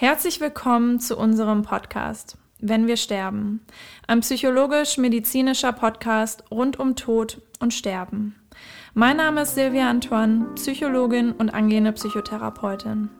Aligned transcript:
Herzlich 0.00 0.40
willkommen 0.40 0.98
zu 0.98 1.18
unserem 1.18 1.60
Podcast 1.60 2.38
Wenn 2.58 2.86
wir 2.86 2.96
sterben, 2.96 3.60
ein 4.06 4.20
psychologisch-medizinischer 4.20 5.74
Podcast 5.74 6.42
rund 6.50 6.78
um 6.78 6.96
Tod 6.96 7.42
und 7.58 7.74
Sterben. 7.74 8.34
Mein 8.94 9.18
Name 9.18 9.42
ist 9.42 9.56
Silvia 9.56 9.90
Antoine, 9.90 10.46
Psychologin 10.54 11.32
und 11.32 11.50
angehende 11.50 11.92
Psychotherapeutin. 11.92 13.10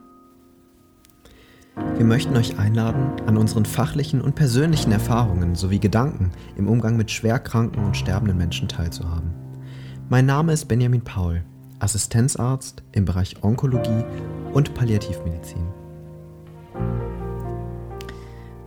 Wir 1.96 2.06
möchten 2.06 2.35
euch 2.35 2.58
einladen, 2.58 3.12
an 3.26 3.37
unseren 3.37 3.67
fachlichen 3.67 4.22
und 4.22 4.35
persönlichen 4.35 4.90
Erfahrungen 4.90 5.56
sowie 5.56 5.81
Gedanken 5.81 6.33
im 6.56 6.67
Umgang 6.67 6.97
mit 6.97 7.10
schwerkranken 7.10 7.85
und 7.85 7.94
sterbenden 7.94 8.38
Menschen 8.38 8.69
teilzuhaben. 8.69 9.35
Mein 10.08 10.24
Name 10.24 10.54
ist 10.54 10.65
Benjamin 10.65 11.04
Paul, 11.04 11.44
Assistenzarzt 11.78 12.83
im 12.92 13.04
Bereich 13.04 13.44
Onkologie 13.44 14.03
und 14.54 14.72
Palliativmedizin. 14.72 15.79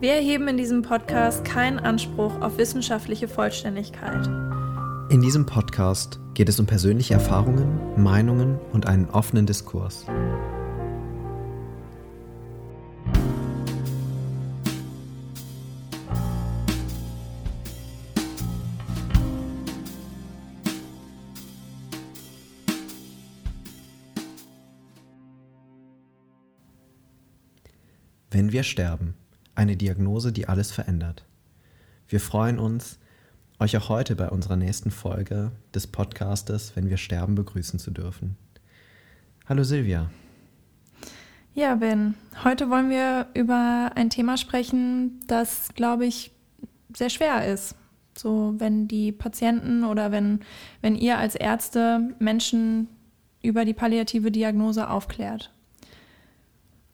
Wir 0.04 0.16
erheben 0.16 0.48
in 0.48 0.58
diesem 0.58 0.82
Podcast 0.82 1.46
keinen 1.46 1.78
Anspruch 1.78 2.38
auf 2.42 2.58
wissenschaftliche 2.58 3.26
Vollständigkeit. 3.26 4.26
In 5.08 5.22
diesem 5.22 5.46
Podcast 5.46 6.20
geht 6.34 6.50
es 6.50 6.60
um 6.60 6.66
persönliche 6.66 7.14
Erfahrungen, 7.14 7.80
Meinungen 7.96 8.58
und 8.74 8.84
einen 8.86 9.08
offenen 9.08 9.46
Diskurs. 9.46 10.04
Wenn 28.30 28.52
wir 28.52 28.64
sterben. 28.64 29.14
Eine 29.56 29.76
Diagnose, 29.76 30.32
die 30.32 30.48
alles 30.48 30.72
verändert. 30.72 31.24
Wir 32.08 32.18
freuen 32.18 32.58
uns, 32.58 32.98
euch 33.60 33.76
auch 33.76 33.88
heute 33.88 34.16
bei 34.16 34.28
unserer 34.28 34.56
nächsten 34.56 34.90
Folge 34.90 35.52
des 35.72 35.86
Podcastes 35.86 36.74
Wenn 36.74 36.90
wir 36.90 36.96
sterben 36.96 37.36
begrüßen 37.36 37.78
zu 37.78 37.92
dürfen. 37.92 38.36
Hallo 39.46 39.62
Silvia. 39.62 40.10
Ja, 41.54 41.76
Ben, 41.76 42.14
heute 42.42 42.68
wollen 42.68 42.90
wir 42.90 43.28
über 43.34 43.92
ein 43.94 44.10
Thema 44.10 44.36
sprechen, 44.38 45.20
das, 45.28 45.68
glaube 45.76 46.04
ich, 46.04 46.32
sehr 46.92 47.10
schwer 47.10 47.46
ist. 47.46 47.76
So, 48.18 48.54
wenn 48.58 48.88
die 48.88 49.12
Patienten 49.12 49.84
oder 49.84 50.10
wenn, 50.10 50.40
wenn 50.80 50.96
ihr 50.96 51.16
als 51.18 51.36
Ärzte 51.36 52.14
Menschen 52.18 52.88
über 53.40 53.64
die 53.64 53.74
palliative 53.74 54.32
Diagnose 54.32 54.90
aufklärt. 54.90 55.52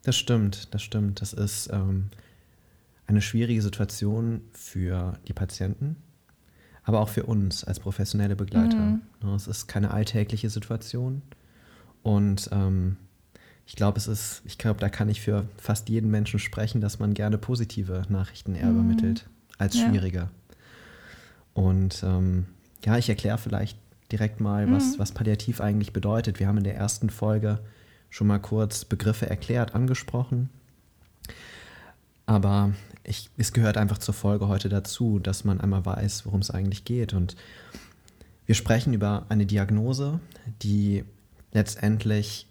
Das 0.03 0.17
stimmt, 0.17 0.75
das 0.75 0.83
stimmt. 0.83 1.23
Das 1.23 1.33
ist 1.33 1.71
ähm, 1.73 2.11
eine 3.11 3.21
schwierige 3.21 3.61
Situation 3.61 4.41
für 4.53 5.19
die 5.29 5.33
Patienten, 5.33 5.97
aber 6.85 7.01
auch 7.01 7.09
für 7.09 7.25
uns 7.25 7.65
als 7.65 7.81
professionelle 7.81 8.37
Begleiter. 8.37 8.77
Mhm. 8.77 9.29
Es 9.35 9.47
ist 9.47 9.67
keine 9.67 9.91
alltägliche 9.91 10.49
Situation 10.49 11.23
und 12.03 12.49
ähm, 12.53 12.97
ich 13.67 13.77
glaube, 13.77 13.99
es 13.99 14.09
ist, 14.09 14.43
ich 14.45 14.59
glaube, 14.59 14.81
da 14.81 14.89
kann 14.89 15.09
ich 15.09 15.21
für 15.21 15.47
fast 15.57 15.89
jeden 15.89 16.11
Menschen 16.11 16.41
sprechen, 16.41 16.81
dass 16.81 16.99
man 16.99 17.15
gerne 17.15 17.39
positive 17.39 18.03
Nachrichten 18.09 18.55
eher 18.55 18.67
mhm. 18.67 18.81
übermittelt 18.81 19.29
als 19.59 19.79
schwierige. 19.79 20.19
Ja. 20.19 20.31
Und 21.53 22.03
ähm, 22.03 22.47
ja, 22.85 22.97
ich 22.97 23.09
erkläre 23.09 23.39
vielleicht 23.39 23.79
direkt 24.11 24.41
mal, 24.41 24.67
mhm. 24.67 24.73
was, 24.73 24.99
was 24.99 25.13
Palliativ 25.13 25.61
eigentlich 25.61 25.93
bedeutet. 25.93 26.41
Wir 26.41 26.49
haben 26.49 26.59
in 26.59 26.65
der 26.65 26.77
ersten 26.77 27.11
Folge 27.11 27.61
schon 28.09 28.27
mal 28.27 28.39
kurz 28.39 28.85
Begriffe 28.85 29.29
erklärt, 29.29 29.75
angesprochen. 29.75 30.49
Aber 32.27 32.73
ich, 33.05 33.31
es 33.37 33.53
gehört 33.53 33.77
einfach 33.77 33.99
zur 33.99 34.15
Folge 34.15 34.49
heute 34.49 34.69
dazu, 34.69 35.19
dass 35.19 35.45
man 35.45 35.61
einmal 35.61 35.85
weiß, 35.85 36.27
worum 36.27 36.41
es 36.41 36.51
eigentlich 36.51 36.85
geht. 36.85 37.13
Und 37.13 37.37
wir 38.47 38.55
sprechen 38.55 38.93
über 38.95 39.27
eine 39.29 39.47
Diagnose, 39.47 40.21
die 40.63 41.05
letztendlich 41.53 42.47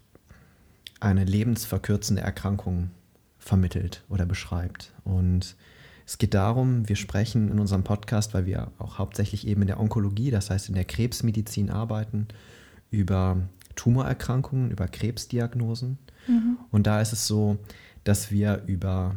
eine 1.00 1.24
lebensverkürzende 1.24 2.22
Erkrankung 2.22 2.92
vermittelt 3.38 4.04
oder 4.10 4.26
beschreibt. 4.26 4.92
Und 5.04 5.56
es 6.06 6.18
geht 6.18 6.34
darum, 6.34 6.90
wir 6.90 6.96
sprechen 6.96 7.52
in 7.52 7.60
unserem 7.60 7.84
Podcast, 7.84 8.34
weil 8.34 8.46
wir 8.46 8.72
auch 8.80 8.98
hauptsächlich 8.98 9.48
eben 9.48 9.62
in 9.62 9.68
der 9.68 9.80
Onkologie, 9.80 10.32
das 10.32 10.50
heißt 10.50 10.70
in 10.70 10.76
der 10.76 10.86
Krebsmedizin 10.86 11.70
arbeiten, 11.70 12.28
über 12.92 13.38
Tumorerkrankungen, 13.76 14.72
über 14.72 14.88
Krebsdiagnosen. 14.88 15.98
Mhm. 16.28 16.58
Und 16.72 16.88
da 16.88 17.00
ist 17.00 17.14
es 17.14 17.28
so, 17.28 17.58
dass 18.04 18.32
wir 18.32 18.64
über 18.66 19.16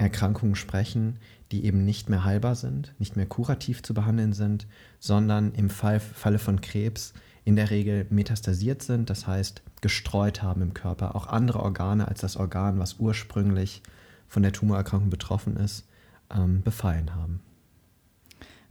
Erkrankungen 0.00 0.54
sprechen, 0.54 1.18
die 1.52 1.64
eben 1.64 1.84
nicht 1.84 2.08
mehr 2.08 2.24
heilbar 2.24 2.54
sind, 2.54 2.94
nicht 2.98 3.16
mehr 3.16 3.26
kurativ 3.26 3.82
zu 3.82 3.94
behandeln 3.94 4.32
sind, 4.32 4.66
sondern 4.98 5.52
im 5.52 5.70
Fall, 5.70 6.00
Falle 6.00 6.38
von 6.38 6.60
Krebs 6.60 7.12
in 7.44 7.56
der 7.56 7.70
Regel 7.70 8.06
metastasiert 8.10 8.82
sind, 8.82 9.10
das 9.10 9.26
heißt 9.26 9.62
gestreut 9.80 10.42
haben 10.42 10.62
im 10.62 10.74
Körper, 10.74 11.14
auch 11.16 11.26
andere 11.26 11.60
Organe 11.60 12.06
als 12.06 12.20
das 12.20 12.36
Organ, 12.36 12.78
was 12.78 12.94
ursprünglich 12.98 13.82
von 14.28 14.42
der 14.42 14.52
Tumorerkrankung 14.52 15.10
betroffen 15.10 15.56
ist, 15.56 15.86
ähm, 16.34 16.62
befallen 16.62 17.14
haben. 17.14 17.40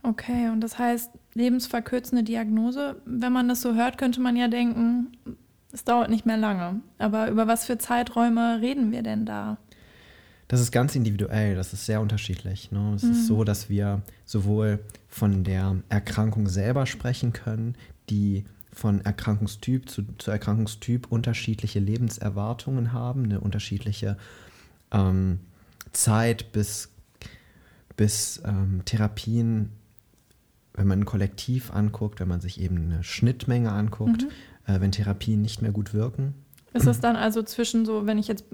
Okay, 0.02 0.50
und 0.50 0.62
das 0.62 0.80
heißt 0.80 1.12
lebensverkürzende 1.34 2.24
Diagnose. 2.24 3.02
Wenn 3.06 3.34
man 3.34 3.50
das 3.50 3.62
so 3.62 3.76
hört, 3.76 3.98
könnte 3.98 4.22
man 4.22 4.38
ja 4.38 4.48
denken, 4.48 5.12
es 5.74 5.84
dauert 5.84 6.10
nicht 6.10 6.26
mehr 6.26 6.38
lange. 6.38 6.80
Aber 6.98 7.30
über 7.30 7.48
was 7.48 7.66
für 7.66 7.78
Zeiträume 7.78 8.62
reden 8.62 8.92
wir 8.92 9.04
denn 9.04 9.26
da? 9.26 9.58
Das 10.50 10.60
ist 10.62 10.72
ganz 10.72 10.96
individuell, 10.96 11.56
das 11.56 11.74
ist 11.74 11.86
sehr 11.86 12.02
unterschiedlich. 12.02 12.72
Ne? 12.72 12.94
Es 12.96 13.04
mhm. 13.04 13.12
ist 13.12 13.28
so, 13.28 13.44
dass 13.44 13.70
wir 13.70 14.02
sowohl 14.26 14.80
von 15.08 15.44
der 15.44 15.78
Erkrankung 15.90 16.50
selber 16.50 16.88
sprechen 16.88 17.34
können, 17.34 17.76
die 18.10 18.46
von 18.74 19.00
Erkrankungstyp 19.02 19.88
zu, 19.88 20.04
zu 20.18 20.32
Erkrankungstyp 20.32 21.12
unterschiedliche 21.12 21.80
Lebenserwartungen 21.80 22.94
haben, 22.94 23.26
eine 23.26 23.42
unterschiedliche 23.42 24.18
ähm, 24.92 25.40
Zeit 25.94 26.52
bis, 26.52 26.90
bis 27.96 28.42
ähm, 28.44 28.82
Therapien, 28.86 29.70
wenn 30.74 30.88
man 30.88 31.02
ein 31.02 31.06
Kollektiv 31.06 31.72
anguckt, 31.72 32.20
wenn 32.20 32.28
man 32.28 32.42
sich 32.42 32.60
eben 32.60 32.78
eine 32.78 33.04
Schnittmenge 33.04 33.72
anguckt, 33.72 34.24
mhm. 34.24 34.74
äh, 34.74 34.82
wenn 34.82 34.92
Therapien 34.92 35.44
nicht 35.44 35.62
mehr 35.62 35.72
gut 35.72 35.94
wirken, 35.94 36.34
ist 36.74 36.88
das 36.88 37.00
dann 37.00 37.16
also 37.16 37.42
zwischen 37.42 37.86
so, 37.86 38.06
wenn 38.06 38.18
ich 38.18 38.28
jetzt 38.28 38.46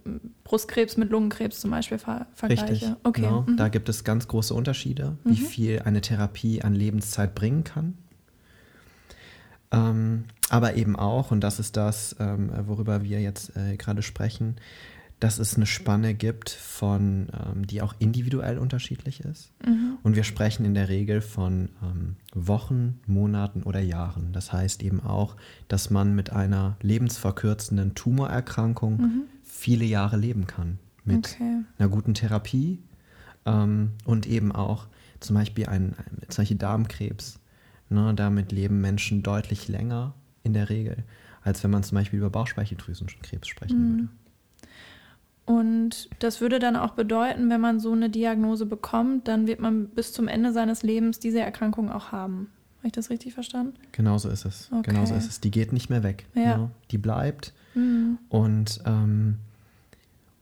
Brustkrebs 0.44 0.98
mit 0.98 1.10
Lungenkrebs 1.10 1.60
zum 1.60 1.72
Beispiel 1.72 1.98
ver 1.98 2.28
vergleiche? 2.34 2.72
Richtig, 2.72 2.92
okay. 3.04 3.22
Genau. 3.22 3.42
Mhm. 3.42 3.58
Da 3.58 3.68
gibt 3.68 3.90
es 3.90 4.04
ganz 4.04 4.28
große 4.28 4.54
Unterschiede, 4.54 5.18
wie 5.24 5.42
mhm. 5.42 5.46
viel 5.46 5.80
eine 5.84 6.02
Therapie 6.02 6.62
an 6.62 6.74
Lebenszeit 6.74 7.36
bringen 7.36 7.64
kann. 7.64 7.98
Ähm, 9.72 10.26
aber 10.50 10.76
eben 10.76 10.96
auch, 10.96 11.32
und 11.32 11.42
das 11.42 11.60
ist 11.60 11.76
das, 11.76 12.16
ähm, 12.20 12.52
worüber 12.68 13.04
wir 13.04 13.20
jetzt 13.20 13.56
äh, 13.58 13.76
gerade 13.78 14.02
sprechen, 14.02 14.56
dass 15.20 15.40
es 15.40 15.56
eine 15.56 15.66
Spanne 15.66 16.14
gibt, 16.14 16.50
von, 16.50 17.28
ähm, 17.34 17.66
die 17.66 17.82
auch 17.82 17.96
individuell 18.00 18.58
unterschiedlich 18.58 19.22
ist. 19.22 19.54
Mhm. 19.66 19.98
Und 20.04 20.16
wir 20.16 20.24
sprechen 20.24 20.66
in 20.66 20.74
der 20.74 20.90
Regel 20.90 21.22
von 21.22 21.70
ähm, 21.82 22.16
Wochen, 22.34 23.00
Monaten 23.08 23.64
oder 23.64 23.80
Jahren. 23.80 24.34
Das 24.34 24.52
heißt 24.52 24.84
eben 24.84 25.00
auch, 25.00 25.36
dass 25.68 25.90
man 25.90 26.16
mit 26.16 26.32
einer 26.32 26.78
lebensverkürzenden 26.82 27.96
Tumorerkrankung 27.96 28.98
mhm. 28.98 29.22
viele 29.44 29.86
Jahre 29.86 30.18
leben 30.18 30.48
kann. 30.48 30.80
Mit 31.06 31.36
okay. 31.36 31.62
einer 31.78 31.90
guten 31.90 32.14
Therapie 32.14 32.80
ähm, 33.46 33.92
und 34.04 34.28
eben 34.28 34.52
auch 34.52 34.88
zum 35.20 35.36
Beispiel 35.36 35.68
ein, 35.68 35.96
zum 36.28 36.42
Beispiel 36.42 36.58
Darmkrebs. 36.58 37.40
Ne, 37.88 38.14
damit 38.16 38.52
leben 38.52 38.82
Menschen 38.82 39.22
deutlich 39.22 39.68
länger 39.68 40.16
in 40.42 40.54
der 40.54 40.70
Regel, 40.70 41.04
als 41.44 41.64
wenn 41.64 41.70
man 41.70 41.84
zum 41.84 41.96
Beispiel 41.96 42.18
über 42.18 42.32
Bauchspeicheldrüsenkrebs 42.32 43.48
sprechen 43.48 43.80
mhm. 43.80 43.92
würde. 43.92 44.10
Und 45.46 46.10
das 46.20 46.42
würde 46.42 46.58
dann 46.58 46.76
auch 46.76 46.92
bedeuten, 46.92 47.50
wenn 47.50 47.62
man 47.62 47.80
so 47.80 47.92
eine 47.92 48.10
Diagnose 48.10 48.66
bekommt, 48.66 49.28
dann 49.28 49.46
wird 49.46 49.60
man 49.60 49.88
bis 49.90 50.12
zum 50.12 50.28
Ende 50.28 50.52
seines 50.52 50.82
Lebens 50.82 51.20
diese 51.20 51.40
Erkrankung 51.40 51.92
auch 51.92 52.12
haben. 52.12 52.50
Habe 52.80 52.88
ich 52.88 52.94
das 52.94 53.10
richtig 53.10 53.34
verstanden? 53.34 53.74
Genau 53.92 54.18
so 54.18 54.30
ist 54.30 54.46
es. 54.46 54.70
Okay. 54.72 54.92
Genau 54.92 55.06
so 55.06 55.14
ist 55.14 55.28
es. 55.28 55.40
Die 55.40 55.52
geht 55.52 55.72
nicht 55.72 55.90
mehr 55.90 56.04
weg. 56.04 56.26
Ja. 56.34 56.58
Ne? 56.58 56.72
Die 56.92 56.98
bleibt. 56.98 57.54
Mhm. 57.76 58.18
Und, 58.30 58.82
ähm, 58.86 59.38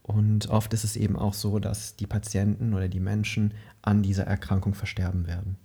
und 0.04 0.50
oft 0.50 0.74
ist 0.74 0.84
es 0.86 0.96
eben 0.96 1.18
auch 1.18 1.34
so, 1.34 1.60
dass 1.60 1.96
die 1.96 2.08
Patienten 2.08 2.74
oder 2.74 2.88
die 2.88 3.00
Menschen 3.00 3.54
an 3.82 4.04
dieser 4.04 4.24
Erkrankung 4.24 4.74
versterben 4.74 5.28
werden. 5.28 5.58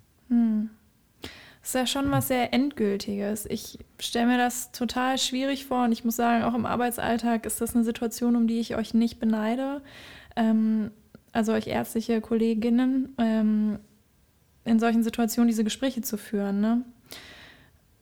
Das 1.60 1.70
ist 1.70 1.74
ja 1.74 1.86
schon 1.86 2.10
was 2.10 2.28
sehr 2.28 2.54
Endgültiges. 2.54 3.46
Ich 3.46 3.78
stelle 3.98 4.26
mir 4.26 4.38
das 4.38 4.72
total 4.72 5.18
schwierig 5.18 5.66
vor 5.66 5.84
und 5.84 5.92
ich 5.92 6.04
muss 6.04 6.16
sagen, 6.16 6.44
auch 6.44 6.54
im 6.54 6.66
Arbeitsalltag 6.66 7.44
ist 7.46 7.60
das 7.60 7.74
eine 7.74 7.84
Situation, 7.84 8.36
um 8.36 8.46
die 8.46 8.60
ich 8.60 8.76
euch 8.76 8.94
nicht 8.94 9.18
beneide. 9.18 9.82
Ähm, 10.36 10.90
also 11.32 11.52
euch 11.52 11.66
ärztliche 11.66 12.20
Kolleginnen, 12.20 13.14
ähm, 13.18 13.78
in 14.64 14.78
solchen 14.78 15.02
Situationen 15.02 15.48
diese 15.48 15.64
Gespräche 15.64 16.00
zu 16.00 16.16
führen. 16.16 16.60
Ne? 16.60 16.82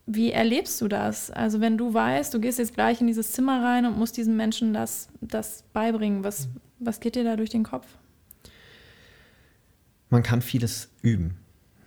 Wie 0.07 0.31
erlebst 0.31 0.81
du 0.81 0.89
das? 0.89 1.31
Also 1.31 1.61
wenn 1.61 1.77
du 1.79 1.93
weißt, 1.93 2.33
du 2.33 2.41
gehst 2.41 2.59
jetzt 2.59 2.75
gleich 2.75 3.01
in 3.01 3.07
dieses 3.07 3.33
Zimmer 3.33 3.63
rein 3.63 3.87
und 3.87 3.99
musst 3.99 4.17
diesen 4.17 4.37
Menschen 4.37 4.73
das, 4.73 5.09
das 5.21 5.65
beibringen, 5.73 6.23
was, 6.23 6.49
Was 6.79 7.01
geht 7.01 7.17
dir 7.17 7.25
da 7.25 7.37
durch 7.37 7.51
den 7.51 7.65
Kopf? 7.65 7.87
Man 10.11 10.23
kann 10.23 10.43
vieles 10.43 10.89
üben. 11.03 11.37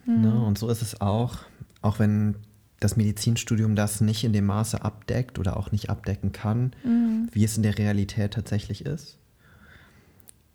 Mhm. 0.04 0.20
Ne? 0.20 0.44
Und 0.44 0.58
so 0.58 0.68
ist 0.68 0.82
es 0.82 1.00
auch, 1.00 1.38
auch 1.82 1.98
wenn 1.98 2.36
das 2.80 2.96
Medizinstudium 2.96 3.76
das 3.76 4.00
nicht 4.00 4.24
in 4.24 4.32
dem 4.32 4.46
Maße 4.46 4.82
abdeckt 4.82 5.38
oder 5.38 5.56
auch 5.56 5.70
nicht 5.70 5.90
abdecken 5.90 6.32
kann, 6.32 6.72
mhm. 6.82 7.28
wie 7.32 7.44
es 7.44 7.56
in 7.56 7.62
der 7.62 7.76
Realität 7.76 8.32
tatsächlich 8.32 8.86
ist. 8.86 9.18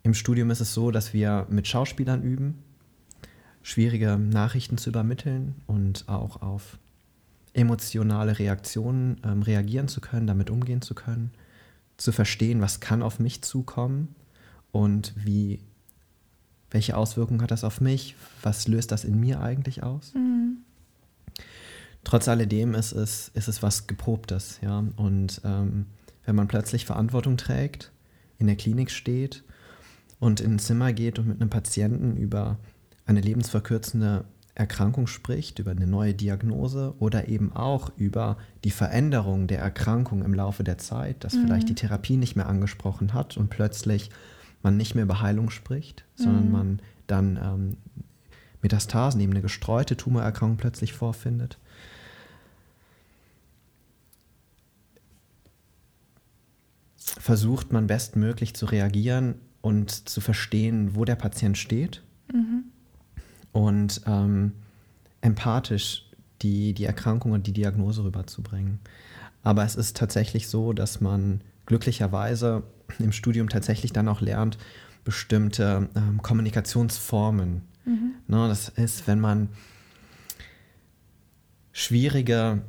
Im 0.01 0.13
Studium 0.13 0.49
ist 0.51 0.59
es 0.59 0.73
so, 0.73 0.91
dass 0.91 1.13
wir 1.13 1.47
mit 1.49 1.67
Schauspielern 1.67 2.23
üben, 2.23 2.63
schwierige 3.61 4.17
Nachrichten 4.17 4.77
zu 4.77 4.89
übermitteln 4.89 5.55
und 5.65 6.07
auch 6.07 6.41
auf 6.41 6.77
emotionale 7.53 8.37
Reaktionen 8.37 9.21
ähm, 9.23 9.41
reagieren 9.41 9.87
zu 9.87 10.01
können, 10.01 10.27
damit 10.27 10.49
umgehen 10.49 10.81
zu 10.81 10.93
können, 10.93 11.31
zu 11.97 12.11
verstehen, 12.11 12.61
was 12.61 12.79
kann 12.79 13.01
auf 13.01 13.19
mich 13.19 13.41
zukommen 13.41 14.13
und 14.71 15.13
wie, 15.15 15.61
welche 16.69 16.97
Auswirkungen 16.97 17.41
hat 17.41 17.51
das 17.51 17.63
auf 17.63 17.81
mich, 17.81 18.15
was 18.41 18.67
löst 18.67 18.91
das 18.91 19.05
in 19.05 19.19
mir 19.19 19.39
eigentlich 19.39 19.83
aus. 19.83 20.13
Mhm. 20.13 20.57
Trotz 22.05 22.27
alledem 22.29 22.75
ist 22.75 22.93
es, 22.93 23.29
ist 23.33 23.49
es 23.49 23.61
was 23.61 23.87
Geprobtes, 23.87 24.59
ja. 24.61 24.85
Und 24.95 25.41
ähm, 25.43 25.87
wenn 26.23 26.35
man 26.35 26.47
plötzlich 26.47 26.85
Verantwortung 26.85 27.35
trägt, 27.35 27.91
in 28.37 28.47
der 28.47 28.55
Klinik 28.55 28.91
steht 28.91 29.43
und 30.19 30.39
in 30.39 30.53
ein 30.53 30.59
Zimmer 30.59 30.93
geht 30.93 31.19
und 31.19 31.27
mit 31.27 31.41
einem 31.41 31.49
Patienten 31.49 32.15
über 32.15 32.57
eine 33.05 33.21
lebensverkürzende 33.21 34.25
Erkrankung 34.53 35.07
spricht, 35.07 35.59
über 35.59 35.71
eine 35.71 35.87
neue 35.87 36.13
Diagnose 36.13 36.93
oder 36.99 37.27
eben 37.27 37.51
auch 37.53 37.91
über 37.97 38.37
die 38.63 38.71
Veränderung 38.71 39.47
der 39.47 39.59
Erkrankung 39.59 40.23
im 40.23 40.33
Laufe 40.33 40.63
der 40.63 40.77
Zeit, 40.77 41.23
dass 41.23 41.33
mhm. 41.33 41.41
vielleicht 41.41 41.69
die 41.69 41.75
Therapie 41.75 42.17
nicht 42.17 42.35
mehr 42.35 42.47
angesprochen 42.47 43.13
hat 43.13 43.35
und 43.35 43.49
plötzlich 43.49 44.11
man 44.63 44.77
nicht 44.77 44.95
mehr 44.95 45.03
über 45.03 45.21
Heilung 45.21 45.49
spricht, 45.49 46.05
sondern 46.15 46.45
mhm. 46.45 46.51
man 46.51 46.81
dann 47.07 47.39
ähm, 47.41 47.77
Metastasen, 48.61 49.19
eben 49.21 49.33
eine 49.33 49.41
gestreute 49.41 49.97
Tumorerkrankung 49.97 50.57
plötzlich 50.57 50.93
vorfindet. 50.93 51.59
Versucht 57.05 57.71
man 57.71 57.87
bestmöglich 57.87 58.55
zu 58.55 58.65
reagieren 58.65 59.35
und 59.61 60.09
zu 60.09 60.21
verstehen, 60.21 60.95
wo 60.95 61.05
der 61.05 61.15
Patient 61.15 61.57
steht. 61.57 62.03
Mhm 62.33 62.65
und 63.55 64.01
ähm, 64.05 64.51
empathisch 65.21 66.09
die, 66.41 66.73
die 66.73 66.83
Erkrankung 66.83 67.31
und 67.31 67.47
die 67.47 67.53
Diagnose 67.53 68.03
rüberzubringen. 68.03 68.79
Aber 69.43 69.63
es 69.63 69.75
ist 69.75 69.95
tatsächlich 69.95 70.49
so, 70.49 70.73
dass 70.73 70.99
man 70.99 71.39
glücklicherweise 71.65 72.63
im 72.99 73.13
Studium 73.13 73.47
tatsächlich 73.47 73.93
dann 73.93 74.09
auch 74.09 74.19
lernt, 74.19 74.57
bestimmte 75.05 75.87
ähm, 75.95 76.21
Kommunikationsformen. 76.21 77.61
Mhm. 77.85 78.11
Ne, 78.27 78.49
das 78.49 78.67
ist, 78.67 79.07
wenn 79.07 79.21
man 79.21 79.47
schwierige 81.71 82.61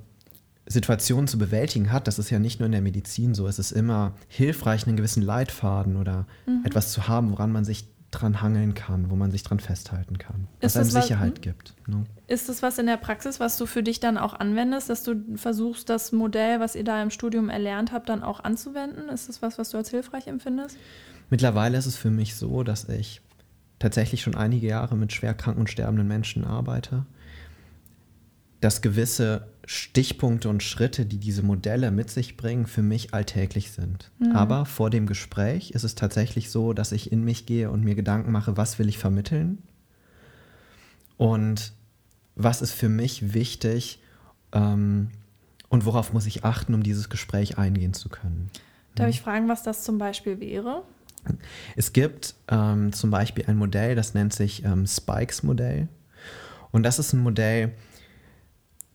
Situationen 0.67 1.29
zu 1.29 1.39
bewältigen 1.39 1.93
hat, 1.93 2.09
das 2.09 2.19
ist 2.19 2.31
ja 2.31 2.39
nicht 2.39 2.59
nur 2.59 2.67
in 2.67 2.73
der 2.73 2.83
Medizin 2.83 3.35
so, 3.35 3.47
es 3.47 3.59
ist 3.59 3.73
immer 3.73 4.15
hilfreich, 4.29 4.87
einen 4.87 4.97
gewissen 4.97 5.23
Leitfaden 5.23 5.97
oder 5.97 6.27
mhm. 6.47 6.63
etwas 6.65 6.93
zu 6.93 7.09
haben, 7.09 7.31
woran 7.31 7.53
man 7.53 7.65
sich 7.65 7.89
dran 8.11 8.41
hangeln 8.41 8.75
kann, 8.75 9.11
wo 9.11 9.17
man 9.17 9.31
sich 9.31 9.43
dran 9.43 9.61
festhalten 9.61 10.19
kann, 10.19 10.49
was 10.61 10.77
einem 10.77 10.87
Sicherheit 10.91 11.33
was, 11.33 11.37
hm? 11.37 11.43
gibt. 11.43 11.75
Ne? 11.87 12.05
Ist 12.29 12.49
das 12.49 12.63
was 12.63 12.79
in 12.79 12.87
der 12.87 12.97
Praxis, 12.97 13.41
was 13.41 13.59
du 13.59 13.67
für 13.67 13.83
dich 13.83 14.01
dann 14.01 14.17
auch 14.17 14.33
anwendest, 14.35 14.89
dass 14.89 15.03
du 15.03 15.17
versuchst, 15.37 15.89
das 15.89 16.13
Modell, 16.13 16.61
was 16.61 16.75
ihr 16.75 16.85
da 16.85 17.03
im 17.03 17.11
Studium 17.11 17.51
erlernt 17.51 17.93
habt, 17.93 18.09
dann 18.09 18.23
auch 18.23 18.43
anzuwenden? 18.43 19.09
Ist 19.09 19.29
das 19.29 19.43
was, 19.43 19.59
was 19.59 19.71
du 19.71 19.77
als 19.77 19.91
hilfreich 19.91 20.29
empfindest? 20.29 20.77
Mittlerweile 21.31 21.77
ist 21.77 21.87
es 21.87 21.97
für 21.97 22.11
mich 22.11 22.37
so, 22.37 22.63
dass 22.63 22.89
ich 22.89 23.21
tatsächlich 23.79 24.23
schon 24.23 24.35
einige 24.35 24.67
Jahre 24.67 24.97
mit 24.97 25.13
schwer 25.13 25.35
kranken 25.35 25.61
und 25.61 25.71
sterbenden 25.71 26.07
Menschen 26.07 26.45
arbeite, 26.45 27.05
dass 28.61 28.81
gewisse 28.81 29.49
Stichpunkte 29.67 30.49
und 30.49 30.63
Schritte, 30.63 31.05
die 31.05 31.19
diese 31.19 31.43
Modelle 31.43 31.91
mit 31.91 32.09
sich 32.09 32.37
bringen, 32.37 32.67
für 32.67 32.83
mich 32.83 33.13
alltäglich 33.13 33.73
sind. 33.73 34.13
Mhm. 34.21 34.33
Aber 34.33 34.65
vor 34.65 34.91
dem 34.91 35.07
Gespräch 35.07 35.73
ist 35.73 35.83
es 35.83 35.97
tatsächlich 35.97 36.51
so, 36.51 36.73
dass 36.73 36.93
ich 36.93 37.11
in 37.11 37.25
mich 37.25 37.47
gehe 37.47 37.71
und 37.71 37.85
mir 37.85 37.97
Gedanken 37.97 38.31
mache, 38.31 38.57
was 38.57 38.79
will 38.79 38.89
ich 38.89 38.99
vermitteln 38.99 39.59
und 41.17 41.73
was 42.37 42.63
ist 42.63 42.73
für 42.73 42.89
mich 42.89 43.35
wichtig 43.35 44.01
ähm, 44.53 45.11
und 45.69 45.85
worauf 45.85 46.13
muss 46.13 46.27
ich 46.27 46.45
achten, 46.45 46.73
um 46.73 46.85
dieses 46.85 47.09
Gespräch 47.09 47.59
eingehen 47.59 47.93
zu 47.93 48.09
können. 48.09 48.51
Darf 48.95 49.09
ich 49.09 49.21
fragen, 49.21 49.49
was 49.49 49.63
das 49.63 49.83
zum 49.83 49.99
Beispiel 49.99 50.39
wäre? 50.39 50.85
Es 51.75 51.93
gibt 51.93 52.35
ähm, 52.49 52.93
zum 52.93 53.11
Beispiel 53.11 53.45
ein 53.47 53.57
Modell, 53.57 53.97
das 53.97 54.15
nennt 54.15 54.33
sich 54.33 54.65
ähm, 54.65 54.87
Spikes-Modell. 54.87 55.89
Und 56.71 56.85
das 56.85 56.99
ist 56.99 57.13
ein 57.13 57.21
Modell, 57.21 57.73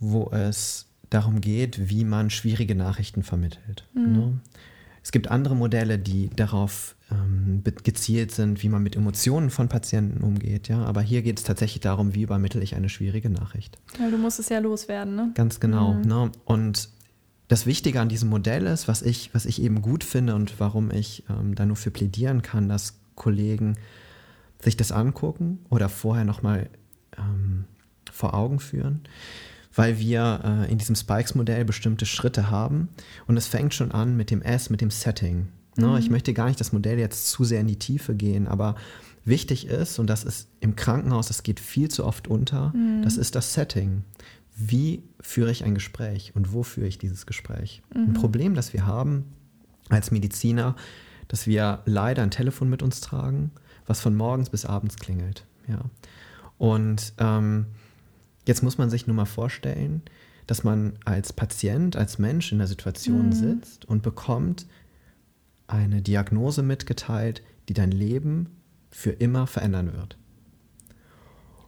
wo 0.01 0.30
es 0.31 0.88
darum 1.09 1.39
geht, 1.39 1.89
wie 1.89 2.03
man 2.03 2.30
schwierige 2.30 2.75
Nachrichten 2.75 3.24
vermittelt. 3.24 3.88
Mhm. 3.94 4.12
Ne? 4.12 4.39
Es 5.03 5.12
gibt 5.12 5.30
andere 5.30 5.56
Modelle, 5.56 5.98
die 5.98 6.30
darauf 6.30 6.95
ähm, 7.12 7.63
gezielt 7.83 8.31
sind, 8.31 8.62
wie 8.63 8.69
man 8.69 8.83
mit 8.83 8.95
Emotionen 8.95 9.50
von 9.50 9.68
Patienten 9.68 10.24
umgeht. 10.24 10.68
Ja? 10.68 10.83
Aber 10.83 11.01
hier 11.01 11.21
geht 11.21 11.39
es 11.39 11.45
tatsächlich 11.45 11.81
darum, 11.81 12.13
wie 12.15 12.24
übermittle 12.24 12.62
ich 12.62 12.75
eine 12.75 12.89
schwierige 12.89 13.30
Nachricht. 13.30 13.77
Ja, 14.00 14.09
du 14.09 14.18
musst 14.18 14.39
es 14.39 14.50
ja 14.50 14.59
loswerden, 14.59 15.15
ne? 15.15 15.31
Ganz 15.33 15.59
genau. 15.59 15.94
Mhm. 15.94 16.01
Ne? 16.01 16.31
Und 16.45 16.89
das 17.48 17.65
Wichtige 17.65 18.00
an 18.00 18.09
diesem 18.09 18.30
Modell 18.30 18.65
ist, 18.65 18.88
was 18.88 19.01
ich, 19.01 19.33
was 19.33 19.45
ich 19.45 19.62
eben 19.62 19.81
gut 19.81 20.03
finde 20.03 20.36
und 20.36 20.59
warum 20.59 20.92
ich 20.92 21.24
ähm, 21.30 21.56
da 21.56 21.65
nur 21.65 21.75
für 21.75 21.92
plädieren 21.92 22.42
kann, 22.42 22.69
dass 22.69 23.00
Kollegen 23.15 23.77
sich 24.59 24.77
das 24.77 24.92
angucken 24.92 25.59
oder 25.69 25.89
vorher 25.89 26.24
nochmal 26.24 26.69
ähm, 27.18 27.65
vor 28.12 28.33
Augen 28.33 28.59
führen 28.59 29.01
weil 29.74 30.00
wir 30.00 30.66
äh, 30.68 30.72
in 30.72 30.78
diesem 30.78 30.96
Spikes-Modell 30.96 31.66
bestimmte 31.66 32.06
Schritte 32.06 32.50
haben. 32.50 32.90
Und 33.28 33.38
es 33.38 33.48
fängt 33.48 33.74
schon 33.74 33.92
an 33.92 34.18
mit 34.18 34.32
dem 34.32 34.42
S, 34.42 34.70
mit 34.70 34.82
dem 34.82 34.92
Setting. 34.92 35.48
Ne? 35.78 35.88
Mhm. 35.88 35.98
Ich 35.98 36.10
möchte 36.10 36.34
gar 36.34 36.48
nicht 36.48 36.60
das 36.60 36.74
Modell 36.74 37.00
jetzt 37.00 37.30
zu 37.30 37.44
sehr 37.44 37.62
in 37.62 37.68
die 37.68 37.80
Tiefe 37.80 38.16
gehen, 38.16 38.48
aber 38.48 38.76
wichtig 39.24 39.68
ist, 39.68 40.00
und 40.00 40.08
das 40.08 40.24
ist 40.24 40.50
im 40.60 40.76
Krankenhaus, 40.76 41.28
das 41.28 41.44
geht 41.44 41.60
viel 41.60 41.90
zu 41.90 42.06
oft 42.06 42.28
unter, 42.28 42.74
mhm. 42.76 43.02
das 43.04 43.18
ist 43.18 43.36
das 43.36 43.54
Setting. 43.54 44.04
Wie 44.56 45.04
führe 45.22 45.52
ich 45.52 45.64
ein 45.64 45.74
Gespräch 45.74 46.34
und 46.36 46.54
wo 46.54 46.64
führe 46.64 46.88
ich 46.88 46.98
dieses 46.98 47.26
Gespräch? 47.26 47.82
Mhm. 47.94 48.02
Ein 48.02 48.14
Problem, 48.14 48.56
das 48.56 48.74
wir 48.74 48.86
haben 48.86 49.26
als 49.90 50.12
Mediziner, 50.12 50.76
dass 51.28 51.48
wir 51.48 51.82
leider 51.86 52.24
ein 52.24 52.32
Telefon 52.32 52.70
mit 52.70 52.84
uns 52.84 53.00
tragen, 53.00 53.52
was 53.86 54.02
von 54.02 54.16
morgens 54.16 54.50
bis 54.50 54.66
abends 54.66 54.98
klingelt. 54.98 55.46
Ja. 55.68 55.80
Und 56.58 57.13
ähm, 57.18 57.68
Jetzt 58.45 58.63
muss 58.63 58.77
man 58.77 58.89
sich 58.89 59.07
nur 59.07 59.15
mal 59.15 59.25
vorstellen, 59.25 60.01
dass 60.48 60.63
man 60.63 60.93
als 61.05 61.33
Patient, 61.33 61.95
als 61.95 62.19
Mensch 62.19 62.51
in 62.51 62.57
der 62.57 62.67
Situation 62.67 63.27
mhm. 63.27 63.33
sitzt 63.33 63.86
und 63.86 64.01
bekommt 64.01 64.65
eine 65.67 66.01
Diagnose 66.01 66.63
mitgeteilt, 66.63 67.41
die 67.69 67.74
dein 67.74 67.91
Leben 67.91 68.50
für 68.89 69.12
immer 69.12 69.48
verändern 69.48 69.93
wird. 69.93 70.17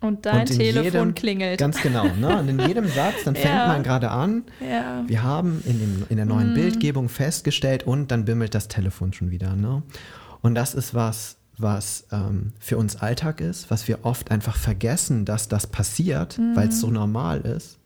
Und 0.01 0.25
dein 0.25 0.41
und 0.41 0.47
Telefon 0.47 0.83
jedem, 0.83 1.15
klingelt. 1.15 1.59
Ganz 1.59 1.81
genau. 1.81 2.05
Ne? 2.19 2.37
Und 2.37 2.49
in 2.49 2.59
jedem 2.59 2.89
Satz, 2.89 3.23
dann 3.23 3.35
fängt 3.35 3.55
ja. 3.55 3.67
man 3.67 3.83
gerade 3.83 4.11
an. 4.11 4.43
Ja. 4.59 5.03
Wir 5.07 5.23
haben 5.23 5.63
in, 5.65 5.79
dem, 5.79 6.05
in 6.09 6.17
der 6.17 6.25
neuen 6.25 6.49
mhm. 6.49 6.55
Bildgebung 6.55 7.07
festgestellt 7.07 7.83
und 7.87 8.11
dann 8.11 8.25
bimmelt 8.25 8.53
das 8.53 8.67
Telefon 8.67 9.13
schon 9.13 9.31
wieder. 9.31 9.55
Ne? 9.55 9.81
Und 10.41 10.55
das 10.55 10.75
ist 10.75 10.93
was, 10.93 11.37
was 11.57 12.07
ähm, 12.11 12.53
für 12.59 12.77
uns 12.77 12.95
Alltag 12.95 13.41
ist, 13.41 13.69
was 13.69 13.87
wir 13.87 14.05
oft 14.05 14.31
einfach 14.31 14.55
vergessen, 14.55 15.25
dass 15.25 15.47
das 15.47 15.67
passiert, 15.67 16.37
mhm. 16.37 16.55
weil 16.55 16.69
es 16.69 16.79
so 16.79 16.89
normal 16.89 17.41
ist. 17.41 17.79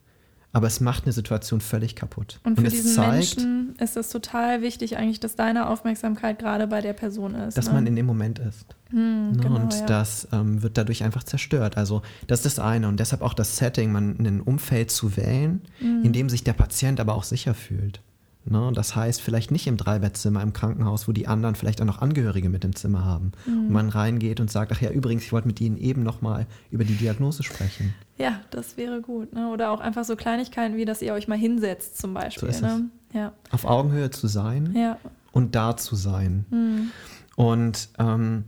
Aber 0.54 0.66
es 0.66 0.80
macht 0.80 1.04
eine 1.04 1.14
Situation 1.14 1.62
völlig 1.62 1.96
kaputt. 1.96 2.40
Und 2.44 2.56
für 2.56 2.66
Und 2.66 2.72
diesen 2.72 2.94
zeigt, 2.94 3.38
Menschen 3.38 3.76
ist 3.80 3.98
es 3.98 4.10
total 4.10 4.62
wichtig 4.62 4.98
eigentlich, 4.98 5.20
dass 5.20 5.36
deine 5.36 5.70
Aufmerksamkeit 5.70 6.40
gerade 6.40 6.66
bei 6.66 6.82
der 6.82 6.94
Person 6.94 7.36
ist. 7.36 7.58
Dass 7.58 7.68
ne? 7.68 7.74
man 7.74 7.86
in 7.86 7.96
dem 7.96 8.06
Moment 8.06 8.40
ist. 8.40 8.66
Mhm, 8.90 9.34
ne? 9.34 9.40
genau, 9.42 9.56
Und 9.58 9.74
ja. 9.74 9.86
das 9.86 10.28
ähm, 10.32 10.64
wird 10.64 10.78
dadurch 10.78 11.04
einfach 11.04 11.24
zerstört. 11.24 11.78
Also 11.78 12.02
das 12.26 12.46
ist 12.46 12.58
das 12.58 12.66
eine. 12.66 12.88
Und 12.88 13.00
deshalb 13.00 13.22
auch 13.22 13.34
das 13.34 13.58
Setting, 13.58 13.92
man 13.92 14.18
ein 14.18 14.42
Umfeld 14.42 14.90
zu 14.90 15.16
wählen, 15.18 15.62
mhm. 15.80 16.06
in 16.06 16.14
dem 16.14 16.30
sich 16.30 16.44
der 16.44 16.54
Patient 16.54 17.00
aber 17.00 17.14
auch 17.14 17.24
sicher 17.24 17.54
fühlt. 17.54 18.02
Ne? 18.50 18.72
Das 18.74 18.96
heißt, 18.96 19.22
vielleicht 19.22 19.52
nicht 19.52 19.68
im 19.68 19.78
Dreibettzimmer 19.78 20.42
im 20.42 20.54
Krankenhaus, 20.54 21.08
wo 21.08 21.12
die 21.12 21.28
anderen 21.28 21.56
vielleicht 21.56 21.82
auch 21.82 21.86
noch 21.86 22.02
Angehörige 22.02 22.50
mit 22.50 22.64
im 22.64 22.76
Zimmer 22.76 23.04
haben. 23.06 23.32
Mhm. 23.46 23.68
Und 23.68 23.72
man 23.72 23.90
reingeht 23.90 24.40
und 24.40 24.50
sagt, 24.50 24.72
ach 24.72 24.82
ja, 24.82 24.90
übrigens, 24.90 25.24
ich 25.24 25.32
wollte 25.32 25.48
mit 25.48 25.60
Ihnen 25.62 25.78
eben 25.78 26.04
noch 26.04 26.22
mal 26.22 26.48
über 26.72 26.84
die 26.84 26.96
Diagnose 26.96 27.44
sprechen. 27.44 27.94
Ja, 28.18 28.42
das 28.52 28.78
wäre 28.78 29.02
gut. 29.02 29.34
Ne? 29.34 29.50
Oder 29.50 29.72
auch 29.72 29.80
einfach 29.80 30.06
so 30.06 30.16
Kleinigkeiten 30.16 30.78
wie, 30.78 30.86
dass 30.86 31.02
ihr 31.02 31.14
euch 31.14 31.28
mal 31.28 31.38
hinsetzt 31.38 31.98
zum 31.98 32.14
Beispiel. 32.14 32.52
So 32.54 32.66
ne? 32.66 32.90
ja. 33.14 33.34
Auf 33.52 33.66
Augenhöhe 33.66 34.10
zu 34.10 34.28
sein 34.28 34.74
ja. 34.76 34.98
und 35.32 35.56
da 35.56 35.78
zu 35.78 35.96
sein. 35.96 36.46
Mhm. 36.50 36.92
Und 37.36 37.90
ähm, 38.00 38.46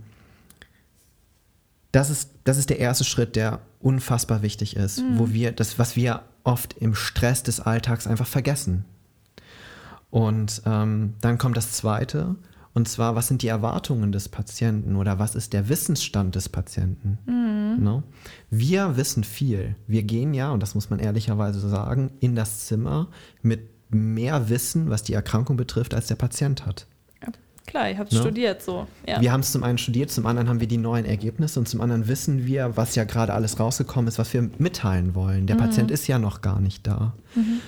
das, 1.92 2.10
ist, 2.10 2.30
das 2.44 2.56
ist 2.56 2.70
der 2.70 2.78
erste 2.78 3.04
Schritt, 3.04 3.36
der 3.36 3.60
unfassbar 3.80 4.42
wichtig 4.42 4.76
ist, 4.76 4.98
mhm. 4.98 5.18
wo 5.18 5.30
wir 5.30 5.52
das, 5.52 5.78
was 5.78 5.96
wir 5.96 6.22
oft 6.44 6.74
im 6.78 6.94
Stress 6.94 7.42
des 7.42 7.60
Alltags 7.60 8.06
einfach 8.06 8.26
vergessen. 8.26 8.84
Und 10.10 10.62
ähm, 10.66 11.14
dann 11.20 11.38
kommt 11.38 11.56
das 11.56 11.72
Zweite. 11.72 12.36
Und 12.72 12.88
zwar, 12.88 13.16
was 13.16 13.28
sind 13.28 13.42
die 13.42 13.48
Erwartungen 13.48 14.12
des 14.12 14.28
Patienten 14.28 14.96
oder 14.96 15.18
was 15.18 15.34
ist 15.34 15.52
der 15.52 15.68
Wissensstand 15.68 16.34
des 16.36 16.48
Patienten? 16.48 17.18
Mhm. 17.26 17.82
No? 17.82 18.02
Wir 18.48 18.96
wissen 18.96 19.24
viel. 19.24 19.74
Wir 19.86 20.02
gehen 20.02 20.34
ja, 20.34 20.52
und 20.52 20.62
das 20.62 20.74
muss 20.74 20.90
man 20.90 21.00
ehrlicherweise 21.00 21.60
sagen, 21.68 22.12
in 22.20 22.36
das 22.36 22.66
Zimmer 22.66 23.08
mit 23.42 23.68
mehr 23.90 24.48
Wissen, 24.48 24.88
was 24.88 25.02
die 25.02 25.14
Erkrankung 25.14 25.56
betrifft, 25.56 25.94
als 25.94 26.06
der 26.06 26.14
Patient 26.14 26.64
hat. 26.64 26.86
Klar, 27.70 27.88
ich 27.88 27.98
habe 27.98 28.08
es 28.08 28.14
ne? 28.14 28.20
studiert 28.20 28.62
so. 28.62 28.88
Ja. 29.06 29.20
Wir 29.20 29.30
haben 29.30 29.42
es 29.42 29.52
zum 29.52 29.62
einen 29.62 29.78
studiert, 29.78 30.10
zum 30.10 30.26
anderen 30.26 30.48
haben 30.48 30.58
wir 30.58 30.66
die 30.66 30.76
neuen 30.76 31.04
Ergebnisse 31.04 31.60
und 31.60 31.68
zum 31.68 31.80
anderen 31.80 32.08
wissen 32.08 32.44
wir, 32.44 32.76
was 32.76 32.96
ja 32.96 33.04
gerade 33.04 33.32
alles 33.32 33.60
rausgekommen 33.60 34.08
ist, 34.08 34.18
was 34.18 34.34
wir 34.34 34.50
mitteilen 34.58 35.14
wollen. 35.14 35.46
Der 35.46 35.54
mhm. 35.54 35.60
Patient 35.60 35.90
ist 35.92 36.08
ja 36.08 36.18
noch 36.18 36.40
gar 36.40 36.60
nicht 36.60 36.84
da. 36.84 37.14
Mhm. 37.36 37.60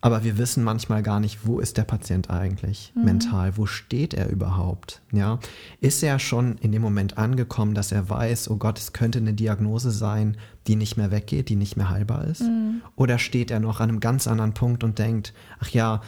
Aber 0.00 0.24
wir 0.24 0.38
wissen 0.38 0.62
manchmal 0.62 1.02
gar 1.02 1.20
nicht, 1.20 1.46
wo 1.46 1.58
ist 1.58 1.78
der 1.78 1.84
Patient 1.84 2.30
eigentlich 2.30 2.92
mhm. 2.94 3.04
mental, 3.04 3.56
wo 3.56 3.66
steht 3.66 4.14
er 4.14 4.28
überhaupt? 4.28 5.00
Ja? 5.10 5.38
Ist 5.80 6.02
er 6.02 6.18
schon 6.18 6.58
in 6.58 6.72
dem 6.72 6.82
Moment 6.82 7.18
angekommen, 7.18 7.74
dass 7.74 7.92
er 7.92 8.08
weiß, 8.08 8.50
oh 8.50 8.56
Gott, 8.56 8.78
es 8.78 8.92
könnte 8.92 9.18
eine 9.18 9.32
Diagnose 9.32 9.90
sein, 9.90 10.36
die 10.66 10.76
nicht 10.76 10.96
mehr 10.96 11.10
weggeht, 11.10 11.48
die 11.48 11.56
nicht 11.56 11.76
mehr 11.76 11.88
heilbar 11.90 12.24
ist? 12.26 12.42
Mhm. 12.42 12.82
Oder 12.94 13.18
steht 13.18 13.50
er 13.50 13.60
noch 13.60 13.80
an 13.80 13.88
einem 13.88 14.00
ganz 14.00 14.26
anderen 14.26 14.54
Punkt 14.54 14.84
und 14.84 14.98
denkt, 14.98 15.32
ach 15.60 15.70
ja, 15.70 16.02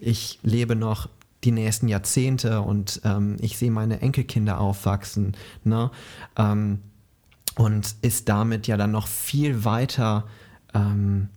ich 0.00 0.38
lebe 0.42 0.74
noch 0.74 1.08
die 1.44 1.52
nächsten 1.52 1.88
Jahrzehnte 1.88 2.62
und 2.62 3.02
ähm, 3.04 3.36
ich 3.40 3.58
sehe 3.58 3.70
meine 3.70 4.00
Enkelkinder 4.00 4.58
aufwachsen. 4.58 5.36
Ne? 5.62 5.90
Ähm, 6.36 6.80
und 7.56 7.94
ist 8.02 8.28
damit 8.28 8.66
ja 8.66 8.76
dann 8.76 8.90
noch 8.90 9.06
viel 9.06 9.64
weiter 9.64 10.24
ähm, 10.74 11.28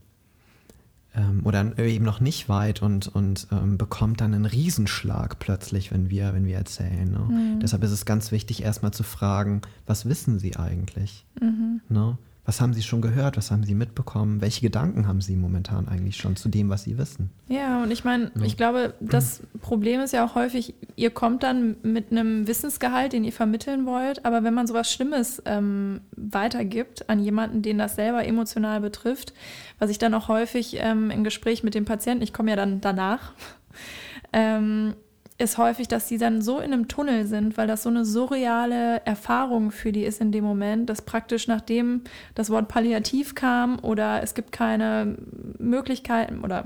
ähm 1.17 1.41
oder 1.43 1.77
eben 1.77 2.05
noch 2.05 2.19
nicht 2.19 2.47
weit 2.47 2.81
und, 2.81 3.07
und 3.07 3.47
ähm, 3.51 3.77
bekommt 3.77 4.21
dann 4.21 4.33
einen 4.33 4.45
Riesenschlag 4.45 5.39
plötzlich, 5.39 5.91
wenn 5.91 6.09
wir, 6.09 6.33
wenn 6.33 6.45
wir 6.45 6.55
erzählen. 6.57 7.09
Ne? 7.11 7.19
Mhm. 7.19 7.59
Deshalb 7.59 7.83
ist 7.83 7.91
es 7.91 8.05
ganz 8.05 8.31
wichtig, 8.31 8.63
erstmal 8.63 8.93
zu 8.93 9.03
fragen, 9.03 9.61
was 9.85 10.05
wissen 10.05 10.39
Sie 10.39 10.55
eigentlich? 10.55 11.25
Mhm. 11.41 11.81
Ne? 11.89 12.17
Was 12.47 12.61
haben 12.61 12.73
Sie 12.73 12.81
schon 12.81 13.01
gehört? 13.01 13.35
Was 13.35 13.51
haben 13.51 13.65
Sie 13.65 13.75
mitbekommen? 13.75 14.39
Welche 14.39 14.61
Gedanken 14.61 15.05
haben 15.05 15.19
Sie 15.19 15.35
momentan 15.35 15.89
eigentlich 15.89 16.15
schon 16.15 16.37
zu 16.37 16.47
dem, 16.47 16.69
was 16.69 16.83
Sie 16.83 16.97
wissen? 16.97 17.29
Ja, 17.49 17.83
und 17.83 17.91
ich 17.91 18.05
meine, 18.05 18.31
ja. 18.35 18.45
ich 18.45 18.55
glaube, 18.55 18.93
das 19.01 19.41
Problem 19.59 19.99
ist 19.99 20.13
ja 20.13 20.25
auch 20.25 20.35
häufig, 20.35 20.73
ihr 20.95 21.09
kommt 21.09 21.43
dann 21.43 21.75
mit 21.83 22.09
einem 22.09 22.47
Wissensgehalt, 22.47 23.11
den 23.11 23.25
ihr 23.25 23.33
vermitteln 23.33 23.85
wollt, 23.85 24.23
aber 24.23 24.45
wenn 24.45 24.53
man 24.53 24.65
sowas 24.65 24.89
Schlimmes 24.89 25.41
ähm, 25.45 25.99
weitergibt 26.15 27.09
an 27.09 27.19
jemanden, 27.19 27.63
den 27.63 27.77
das 27.77 27.95
selber 27.95 28.25
emotional 28.25 28.79
betrifft, 28.79 29.33
was 29.77 29.89
ich 29.89 29.97
dann 29.97 30.13
auch 30.13 30.29
häufig 30.29 30.77
ähm, 30.79 31.11
im 31.11 31.25
Gespräch 31.25 31.63
mit 31.63 31.75
dem 31.75 31.83
Patienten, 31.83 32.23
ich 32.23 32.31
komme 32.31 32.51
ja 32.51 32.55
dann 32.55 32.79
danach, 32.79 33.33
ähm, 34.31 34.93
ist 35.37 35.57
häufig, 35.57 35.87
dass 35.87 36.07
die 36.07 36.17
dann 36.17 36.41
so 36.41 36.59
in 36.59 36.73
einem 36.73 36.87
Tunnel 36.87 37.25
sind, 37.25 37.57
weil 37.57 37.67
das 37.67 37.83
so 37.83 37.89
eine 37.89 38.05
surreale 38.05 39.05
Erfahrung 39.05 39.71
für 39.71 39.91
die 39.91 40.03
ist 40.03 40.19
in 40.19 40.31
dem 40.31 40.43
Moment, 40.43 40.89
dass 40.89 41.03
praktisch 41.03 41.47
nachdem 41.47 42.01
das 42.33 42.49
Wort 42.49 42.67
Palliativ 42.67 43.35
kam 43.35 43.77
oder 43.79 44.23
es 44.23 44.33
gibt 44.33 44.51
keine 44.51 45.15
Möglichkeiten 45.59 46.43
oder 46.43 46.65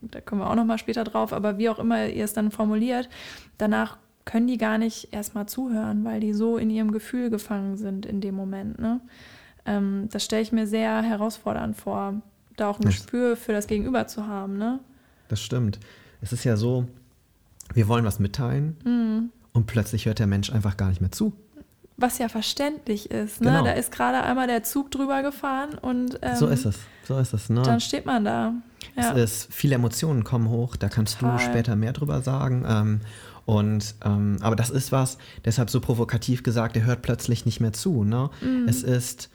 da 0.00 0.20
kommen 0.20 0.40
wir 0.40 0.50
auch 0.50 0.56
noch 0.56 0.64
mal 0.64 0.78
später 0.78 1.04
drauf, 1.04 1.32
aber 1.32 1.58
wie 1.58 1.68
auch 1.68 1.78
immer 1.78 2.06
ihr 2.06 2.24
es 2.24 2.32
dann 2.32 2.50
formuliert, 2.50 3.08
danach 3.56 3.98
können 4.24 4.46
die 4.46 4.58
gar 4.58 4.78
nicht 4.78 5.12
erstmal 5.12 5.46
zuhören, 5.46 6.04
weil 6.04 6.20
die 6.20 6.34
so 6.34 6.58
in 6.58 6.70
ihrem 6.70 6.92
Gefühl 6.92 7.30
gefangen 7.30 7.76
sind 7.76 8.04
in 8.04 8.20
dem 8.20 8.34
Moment. 8.34 8.78
Ne? 8.78 9.00
Ähm, 9.64 10.08
das 10.12 10.24
stelle 10.24 10.42
ich 10.42 10.52
mir 10.52 10.66
sehr 10.66 11.02
herausfordernd 11.02 11.76
vor, 11.76 12.20
da 12.56 12.68
auch 12.68 12.78
ein 12.78 12.84
Gespür 12.84 13.36
für 13.36 13.52
das 13.52 13.66
Gegenüber 13.66 14.06
zu 14.06 14.26
haben. 14.26 14.58
Ne? 14.58 14.80
Das 15.28 15.40
stimmt. 15.40 15.78
Es 16.20 16.32
ist 16.32 16.44
ja 16.44 16.56
so, 16.56 16.86
wir 17.74 17.88
wollen 17.88 18.04
was 18.04 18.18
mitteilen 18.18 18.76
mhm. 18.84 19.30
und 19.52 19.66
plötzlich 19.66 20.06
hört 20.06 20.18
der 20.18 20.26
Mensch 20.26 20.50
einfach 20.50 20.76
gar 20.76 20.88
nicht 20.88 21.00
mehr 21.00 21.12
zu. 21.12 21.32
Was 21.96 22.18
ja 22.18 22.28
verständlich 22.28 23.10
ist. 23.10 23.40
Ne? 23.40 23.50
Genau. 23.50 23.64
Da 23.64 23.72
ist 23.72 23.90
gerade 23.90 24.22
einmal 24.22 24.46
der 24.46 24.62
Zug 24.62 24.92
drüber 24.92 25.22
gefahren 25.22 25.76
und. 25.80 26.18
Ähm, 26.22 26.36
so 26.36 26.46
ist 26.46 26.64
es. 26.64 26.78
So 27.02 27.18
ist 27.18 27.34
es. 27.34 27.50
Ne? 27.50 27.62
Dann 27.62 27.80
steht 27.80 28.06
man 28.06 28.24
da. 28.24 28.52
Ja. 28.96 29.14
Es 29.14 29.32
ist, 29.32 29.52
viele 29.52 29.74
Emotionen 29.74 30.22
kommen 30.22 30.48
hoch, 30.48 30.76
da 30.76 30.88
kannst 30.88 31.18
Total. 31.18 31.38
du 31.38 31.42
später 31.42 31.74
mehr 31.74 31.92
drüber 31.92 32.22
sagen. 32.22 32.64
Ähm, 32.68 33.00
und 33.46 33.94
ähm, 34.04 34.36
aber 34.42 34.56
das 34.56 34.70
ist 34.70 34.92
was, 34.92 35.18
deshalb 35.44 35.70
so 35.70 35.80
provokativ 35.80 36.42
gesagt, 36.42 36.76
er 36.76 36.84
hört 36.84 37.02
plötzlich 37.02 37.46
nicht 37.46 37.60
mehr 37.60 37.72
zu. 37.72 38.04
Ne? 38.04 38.30
Mhm. 38.42 38.68
Es 38.68 38.82
ist 38.82 39.30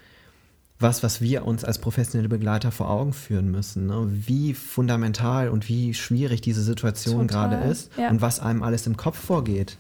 was, 0.80 1.03
was 1.03 1.22
wir 1.22 1.46
uns 1.46 1.63
als 1.63 1.80
professionelle 1.80 2.30
Begleiter 2.30 2.72
vor 2.72 2.89
Augen 2.89 3.13
führen 3.13 3.51
müssen. 3.51 3.88
Ne? 3.88 4.08
Wie 4.12 4.53
fundamental 4.53 5.50
und 5.50 5.70
wie 5.70 5.94
schwierig 5.94 6.42
diese 6.42 6.62
Situation 6.62 7.27
gerade 7.27 7.56
ist 7.70 7.92
ja. 7.98 8.10
und 8.10 8.22
was 8.22 8.39
einem 8.39 8.63
alles 8.63 8.86
im 8.88 8.98
Kopf 8.98 9.18
vorgeht, 9.18 9.77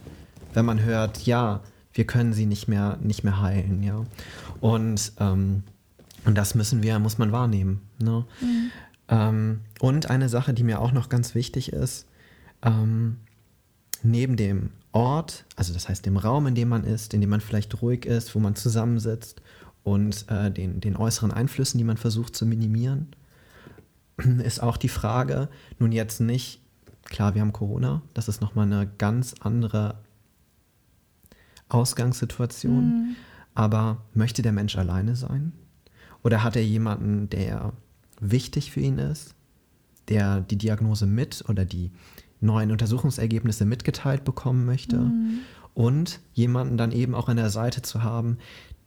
wenn 0.53 0.65
man 0.65 0.81
hört, 0.81 1.25
ja, 1.25 1.61
wir 1.93 2.05
können 2.05 2.33
sie 2.33 2.45
nicht 2.45 2.67
mehr, 2.67 2.97
nicht 3.01 3.23
mehr 3.23 3.41
heilen. 3.41 3.83
Ja? 3.83 4.03
Und, 4.61 5.13
ähm, 5.19 5.63
und 6.25 6.37
das 6.37 6.55
müssen 6.55 6.81
wir, 6.83 6.97
muss 6.99 7.17
man 7.17 7.31
wahrnehmen. 7.31 7.81
Ne? 7.99 8.25
Mhm. 8.41 8.71
Ähm, 9.09 9.59
und 9.79 10.09
eine 10.09 10.29
Sache, 10.29 10.53
die 10.53 10.63
mir 10.63 10.79
auch 10.79 10.91
noch 10.91 11.09
ganz 11.09 11.35
wichtig 11.35 11.73
ist, 11.73 12.07
ähm, 12.61 13.17
neben 14.01 14.37
dem 14.37 14.71
Ort, 14.91 15.45
also 15.55 15.73
das 15.73 15.89
heißt 15.89 16.05
dem 16.05 16.17
Raum, 16.17 16.47
in 16.47 16.55
dem 16.55 16.69
man 16.69 16.83
ist, 16.83 17.13
in 17.13 17.21
dem 17.21 17.29
man 17.29 17.41
vielleicht 17.41 17.81
ruhig 17.81 18.05
ist, 18.05 18.35
wo 18.35 18.39
man 18.39 18.55
zusammensitzt 18.55 19.41
und 19.83 20.29
äh, 20.29 20.51
den, 20.51 20.79
den 20.79 20.95
äußeren 20.95 21.31
Einflüssen, 21.31 21.77
die 21.77 21.83
man 21.83 21.97
versucht 21.97 22.35
zu 22.35 22.45
minimieren, 22.45 23.15
ist 24.43 24.61
auch 24.61 24.77
die 24.77 24.89
Frage, 24.89 25.49
nun 25.79 25.91
jetzt 25.91 26.19
nicht, 26.19 26.61
klar, 27.05 27.35
wir 27.35 27.41
haben 27.41 27.53
Corona, 27.53 28.01
das 28.13 28.27
ist 28.27 28.41
nochmal 28.41 28.65
eine 28.65 28.89
ganz 28.97 29.35
andere 29.41 29.95
Ausgangssituation, 31.69 32.85
mhm. 32.85 33.15
aber 33.55 34.03
möchte 34.13 34.41
der 34.41 34.51
Mensch 34.51 34.77
alleine 34.77 35.15
sein? 35.15 35.53
Oder 36.23 36.43
hat 36.43 36.55
er 36.55 36.63
jemanden, 36.63 37.29
der 37.29 37.73
wichtig 38.19 38.71
für 38.71 38.79
ihn 38.79 38.97
ist, 38.97 39.35
der 40.07 40.41
die 40.41 40.57
Diagnose 40.57 41.05
mit 41.05 41.43
oder 41.49 41.65
die 41.65 41.91
neuen 42.39 42.71
Untersuchungsergebnisse 42.71 43.65
mitgeteilt 43.65 44.23
bekommen 44.23 44.65
möchte? 44.65 44.97
Mhm. 44.97 45.39
Und 45.73 46.19
jemanden 46.33 46.77
dann 46.77 46.91
eben 46.91 47.15
auch 47.15 47.27
an 47.27 47.37
der 47.37 47.49
Seite 47.49 47.81
zu 47.81 48.03
haben, 48.03 48.37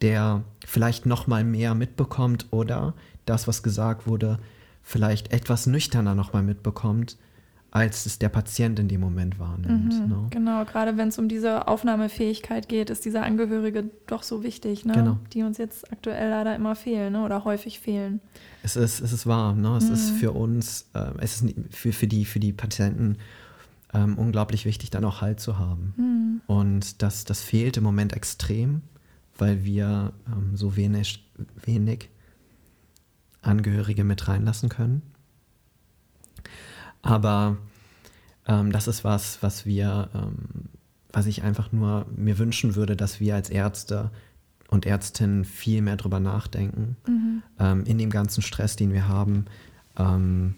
der 0.02 0.42
vielleicht 0.64 1.06
noch 1.06 1.26
mal 1.26 1.44
mehr 1.44 1.74
mitbekommt 1.74 2.46
oder 2.50 2.94
das, 3.24 3.48
was 3.48 3.62
gesagt 3.62 4.06
wurde, 4.06 4.38
vielleicht 4.82 5.32
etwas 5.32 5.66
nüchterner 5.66 6.14
noch 6.14 6.32
mal 6.32 6.42
mitbekommt, 6.42 7.16
als 7.76 8.06
es 8.06 8.18
der 8.18 8.28
Patient 8.28 8.78
in 8.78 8.88
dem 8.88 9.00
Moment 9.00 9.38
wahrnimmt. 9.38 9.92
Mhm, 9.92 10.08
ne? 10.08 10.26
Genau, 10.30 10.64
gerade 10.64 10.96
wenn 10.96 11.08
es 11.08 11.18
um 11.18 11.28
diese 11.28 11.68
Aufnahmefähigkeit 11.68 12.68
geht, 12.68 12.88
ist 12.88 13.04
dieser 13.04 13.22
Angehörige 13.22 13.90
doch 14.06 14.22
so 14.22 14.42
wichtig, 14.42 14.84
ne? 14.86 14.94
genau. 14.94 15.18
die 15.34 15.42
uns 15.42 15.58
jetzt 15.58 15.92
aktuell 15.92 16.30
leider 16.30 16.54
immer 16.54 16.74
fehlen 16.74 17.12
ne? 17.12 17.24
oder 17.24 17.44
häufig 17.44 17.80
fehlen. 17.80 18.20
Es 18.62 18.76
ist, 18.76 19.00
es 19.00 19.12
ist 19.12 19.26
wahr, 19.26 19.54
ne? 19.54 19.76
es 19.76 19.88
mhm. 19.88 19.92
ist 19.92 20.10
für 20.10 20.32
uns, 20.32 20.88
äh, 20.94 21.10
es 21.18 21.42
ist 21.42 21.54
für, 21.70 21.92
für, 21.92 22.06
die, 22.06 22.24
für 22.24 22.40
die 22.40 22.52
Patienten 22.52 23.18
ähm, 23.92 24.16
unglaublich 24.16 24.64
wichtig, 24.64 24.90
dann 24.90 25.04
auch 25.04 25.20
Halt 25.20 25.40
zu 25.40 25.58
haben. 25.58 25.92
Mhm. 25.96 26.40
Und 26.46 27.02
das, 27.02 27.24
das 27.24 27.42
fehlt 27.42 27.76
im 27.76 27.84
Moment 27.84 28.14
extrem 28.14 28.82
weil 29.38 29.64
wir 29.64 30.12
ähm, 30.26 30.56
so 30.56 30.76
wenig, 30.76 31.28
wenig 31.64 32.08
Angehörige 33.42 34.04
mit 34.04 34.26
reinlassen 34.26 34.68
können. 34.68 35.02
Aber 37.02 37.58
ähm, 38.46 38.72
das 38.72 38.88
ist 38.88 39.04
was, 39.04 39.42
was 39.42 39.66
wir, 39.66 40.08
ähm, 40.14 40.68
was 41.12 41.26
ich 41.26 41.42
einfach 41.42 41.72
nur 41.72 42.06
mir 42.14 42.38
wünschen 42.38 42.74
würde, 42.74 42.96
dass 42.96 43.20
wir 43.20 43.34
als 43.34 43.50
Ärzte 43.50 44.10
und 44.68 44.86
Ärztinnen 44.86 45.44
viel 45.44 45.82
mehr 45.82 45.96
drüber 45.96 46.18
nachdenken, 46.18 46.96
mhm. 47.06 47.42
ähm, 47.58 47.84
in 47.84 47.98
dem 47.98 48.10
ganzen 48.10 48.42
Stress, 48.42 48.76
den 48.76 48.92
wir 48.92 49.06
haben. 49.06 49.46
Ähm, 49.96 50.56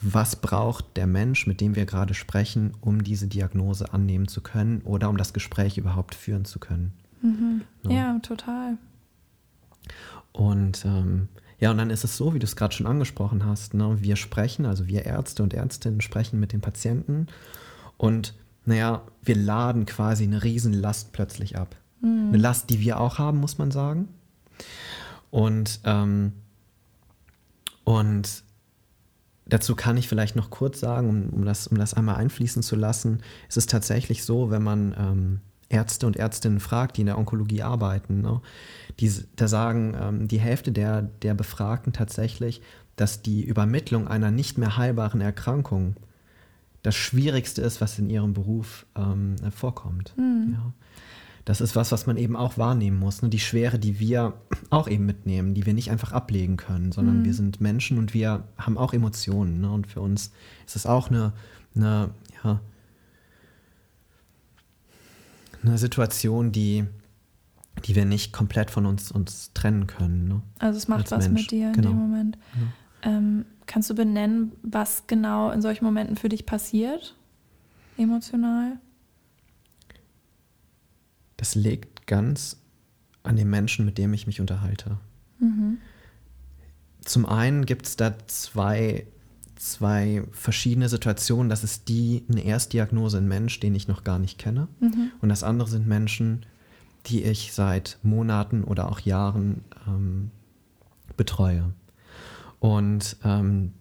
was 0.00 0.36
braucht 0.36 0.98
der 0.98 1.06
Mensch, 1.06 1.46
mit 1.46 1.62
dem 1.62 1.76
wir 1.76 1.86
gerade 1.86 2.12
sprechen, 2.12 2.72
um 2.82 3.02
diese 3.02 3.26
Diagnose 3.26 3.92
annehmen 3.94 4.28
zu 4.28 4.42
können 4.42 4.82
oder 4.82 5.08
um 5.08 5.16
das 5.16 5.32
Gespräch 5.32 5.78
überhaupt 5.78 6.14
führen 6.14 6.44
zu 6.44 6.58
können? 6.58 6.92
Mhm. 7.24 7.62
Ja. 7.84 7.90
ja. 7.90 8.18
total. 8.20 8.76
Und 10.32 10.84
ähm, 10.84 11.28
ja, 11.58 11.70
und 11.70 11.78
dann 11.78 11.90
ist 11.90 12.04
es 12.04 12.16
so, 12.16 12.34
wie 12.34 12.38
du 12.38 12.44
es 12.44 12.56
gerade 12.56 12.74
schon 12.74 12.86
angesprochen 12.86 13.44
hast, 13.46 13.74
ne? 13.74 13.96
wir 14.00 14.16
sprechen, 14.16 14.66
also 14.66 14.86
wir 14.86 15.06
Ärzte 15.06 15.42
und 15.42 15.54
Ärztinnen 15.54 16.00
sprechen 16.00 16.38
mit 16.38 16.52
den 16.52 16.60
Patienten 16.60 17.28
und 17.96 18.34
naja, 18.66 19.02
wir 19.22 19.36
laden 19.36 19.86
quasi 19.86 20.24
eine 20.24 20.42
Riesenlast 20.42 21.12
plötzlich 21.12 21.56
ab. 21.56 21.76
Mhm. 22.00 22.28
Eine 22.28 22.38
Last, 22.38 22.70
die 22.70 22.80
wir 22.80 22.98
auch 22.98 23.18
haben, 23.18 23.38
muss 23.38 23.58
man 23.58 23.70
sagen. 23.70 24.08
Und, 25.30 25.80
ähm, 25.84 26.32
und 27.84 28.42
dazu 29.46 29.76
kann 29.76 29.96
ich 29.96 30.08
vielleicht 30.08 30.36
noch 30.36 30.50
kurz 30.50 30.80
sagen, 30.80 31.08
um, 31.08 31.28
um, 31.30 31.44
das, 31.44 31.66
um 31.66 31.78
das 31.78 31.94
einmal 31.94 32.16
einfließen 32.16 32.62
zu 32.62 32.76
lassen, 32.76 33.20
ist 33.48 33.56
es 33.56 33.66
tatsächlich 33.66 34.24
so, 34.24 34.50
wenn 34.50 34.62
man 34.62 34.94
ähm, 34.98 35.40
Ärzte 35.74 36.06
und 36.06 36.16
Ärztinnen 36.16 36.60
fragt, 36.60 36.96
die 36.96 37.00
in 37.00 37.06
der 37.06 37.18
Onkologie 37.18 37.62
arbeiten, 37.62 38.20
ne? 38.20 38.40
die, 39.00 39.12
da 39.34 39.48
sagen 39.48 39.96
ähm, 40.00 40.28
die 40.28 40.38
Hälfte 40.38 40.70
der, 40.70 41.02
der 41.02 41.34
Befragten 41.34 41.92
tatsächlich, 41.92 42.62
dass 42.94 43.22
die 43.22 43.42
Übermittlung 43.42 44.06
einer 44.06 44.30
nicht 44.30 44.56
mehr 44.56 44.76
heilbaren 44.76 45.20
Erkrankung 45.20 45.96
das 46.82 46.94
Schwierigste 46.94 47.60
ist, 47.62 47.80
was 47.80 47.98
in 47.98 48.08
ihrem 48.08 48.34
Beruf 48.34 48.86
ähm, 48.96 49.36
vorkommt. 49.50 50.14
Mhm. 50.16 50.52
Ja. 50.52 50.72
Das 51.44 51.60
ist 51.60 51.76
was, 51.76 51.92
was 51.92 52.06
man 52.06 52.16
eben 52.16 52.36
auch 52.36 52.56
wahrnehmen 52.56 52.98
muss. 52.98 53.20
Ne? 53.20 53.28
Die 53.28 53.40
Schwere, 53.40 53.78
die 53.78 53.98
wir 53.98 54.34
auch 54.70 54.88
eben 54.88 55.04
mitnehmen, 55.04 55.54
die 55.54 55.66
wir 55.66 55.74
nicht 55.74 55.90
einfach 55.90 56.12
ablegen 56.12 56.56
können, 56.56 56.92
sondern 56.92 57.20
mhm. 57.20 57.24
wir 57.24 57.34
sind 57.34 57.60
Menschen 57.60 57.98
und 57.98 58.14
wir 58.14 58.44
haben 58.56 58.78
auch 58.78 58.92
Emotionen. 58.94 59.60
Ne? 59.60 59.70
Und 59.70 59.86
für 59.88 60.00
uns 60.00 60.30
ist 60.66 60.76
es 60.76 60.86
auch 60.86 61.10
eine, 61.10 61.32
eine, 61.74 62.10
ja, 62.44 62.60
eine 65.64 65.78
Situation, 65.78 66.52
die, 66.52 66.84
die 67.84 67.94
wir 67.94 68.04
nicht 68.04 68.32
komplett 68.32 68.70
von 68.70 68.86
uns, 68.86 69.10
uns 69.10 69.52
trennen 69.54 69.86
können. 69.86 70.28
Ne? 70.28 70.42
Also 70.58 70.78
es 70.78 70.88
macht 70.88 71.10
was 71.10 71.28
Mensch. 71.28 71.42
mit 71.42 71.50
dir 71.50 71.68
in 71.68 71.72
genau. 71.74 71.88
dem 71.88 71.98
Moment. 71.98 72.38
Ja. 72.54 73.10
Ähm, 73.10 73.44
kannst 73.66 73.90
du 73.90 73.94
benennen, 73.94 74.52
was 74.62 75.06
genau 75.06 75.50
in 75.50 75.62
solchen 75.62 75.84
Momenten 75.84 76.16
für 76.16 76.28
dich 76.28 76.46
passiert? 76.46 77.14
Emotional? 77.96 78.78
Das 81.36 81.54
liegt 81.54 82.06
ganz 82.06 82.58
an 83.22 83.36
dem 83.36 83.50
Menschen, 83.50 83.84
mit 83.84 83.98
dem 83.98 84.12
ich 84.14 84.26
mich 84.26 84.40
unterhalte. 84.40 84.98
Mhm. 85.38 85.78
Zum 87.04 87.26
einen 87.26 87.66
gibt 87.66 87.86
es 87.86 87.96
da 87.96 88.14
zwei, 88.26 89.06
zwei 89.64 90.22
verschiedene 90.32 90.88
Situationen. 90.88 91.48
Das 91.48 91.64
ist 91.64 91.88
die, 91.88 92.24
eine 92.30 92.44
Erstdiagnose, 92.44 93.18
ein 93.18 93.28
Mensch, 93.28 93.60
den 93.60 93.74
ich 93.74 93.88
noch 93.88 94.04
gar 94.04 94.18
nicht 94.18 94.38
kenne. 94.38 94.68
Mhm. 94.80 95.12
Und 95.20 95.28
das 95.28 95.42
andere 95.42 95.68
sind 95.68 95.86
Menschen, 95.86 96.44
die 97.06 97.22
ich 97.24 97.52
seit 97.52 97.98
Monaten 98.02 98.64
oder 98.64 98.88
auch 98.90 99.00
Jahren 99.00 99.62
ähm, 99.86 100.30
betreue. 101.16 101.72
Und 102.60 103.16
ähm, 103.24 103.72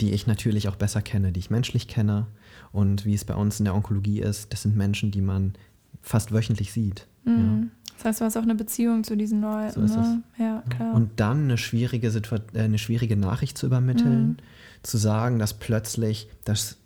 die 0.00 0.12
ich 0.12 0.26
natürlich 0.26 0.68
auch 0.68 0.76
besser 0.76 1.02
kenne, 1.02 1.32
die 1.32 1.40
ich 1.40 1.50
menschlich 1.50 1.88
kenne. 1.88 2.26
Und 2.72 3.04
wie 3.04 3.14
es 3.14 3.24
bei 3.24 3.34
uns 3.34 3.60
in 3.60 3.64
der 3.64 3.74
Onkologie 3.74 4.20
ist, 4.20 4.52
das 4.52 4.62
sind 4.62 4.76
Menschen, 4.76 5.10
die 5.10 5.20
man 5.20 5.54
fast 6.02 6.32
wöchentlich 6.32 6.72
sieht. 6.72 7.06
Mhm. 7.24 7.70
Ja. 7.70 7.83
Das 7.96 8.04
heißt, 8.04 8.20
du 8.20 8.24
hast 8.24 8.36
auch 8.36 8.42
eine 8.42 8.54
Beziehung 8.54 9.04
zu 9.04 9.16
diesen 9.16 9.40
Leuten. 9.40 9.88
So 9.88 10.00
ne? 10.00 10.22
Ja, 10.38 10.62
klar. 10.68 10.94
Und 10.94 11.20
dann 11.20 11.44
eine 11.44 11.58
schwierige, 11.58 12.10
Situation, 12.10 12.54
äh, 12.54 12.64
eine 12.64 12.78
schwierige 12.78 13.16
Nachricht 13.16 13.56
zu 13.56 13.66
übermitteln, 13.66 14.26
mhm. 14.26 14.36
zu 14.82 14.98
sagen, 14.98 15.38
dass 15.38 15.54
plötzlich 15.54 16.28
dass 16.44 16.76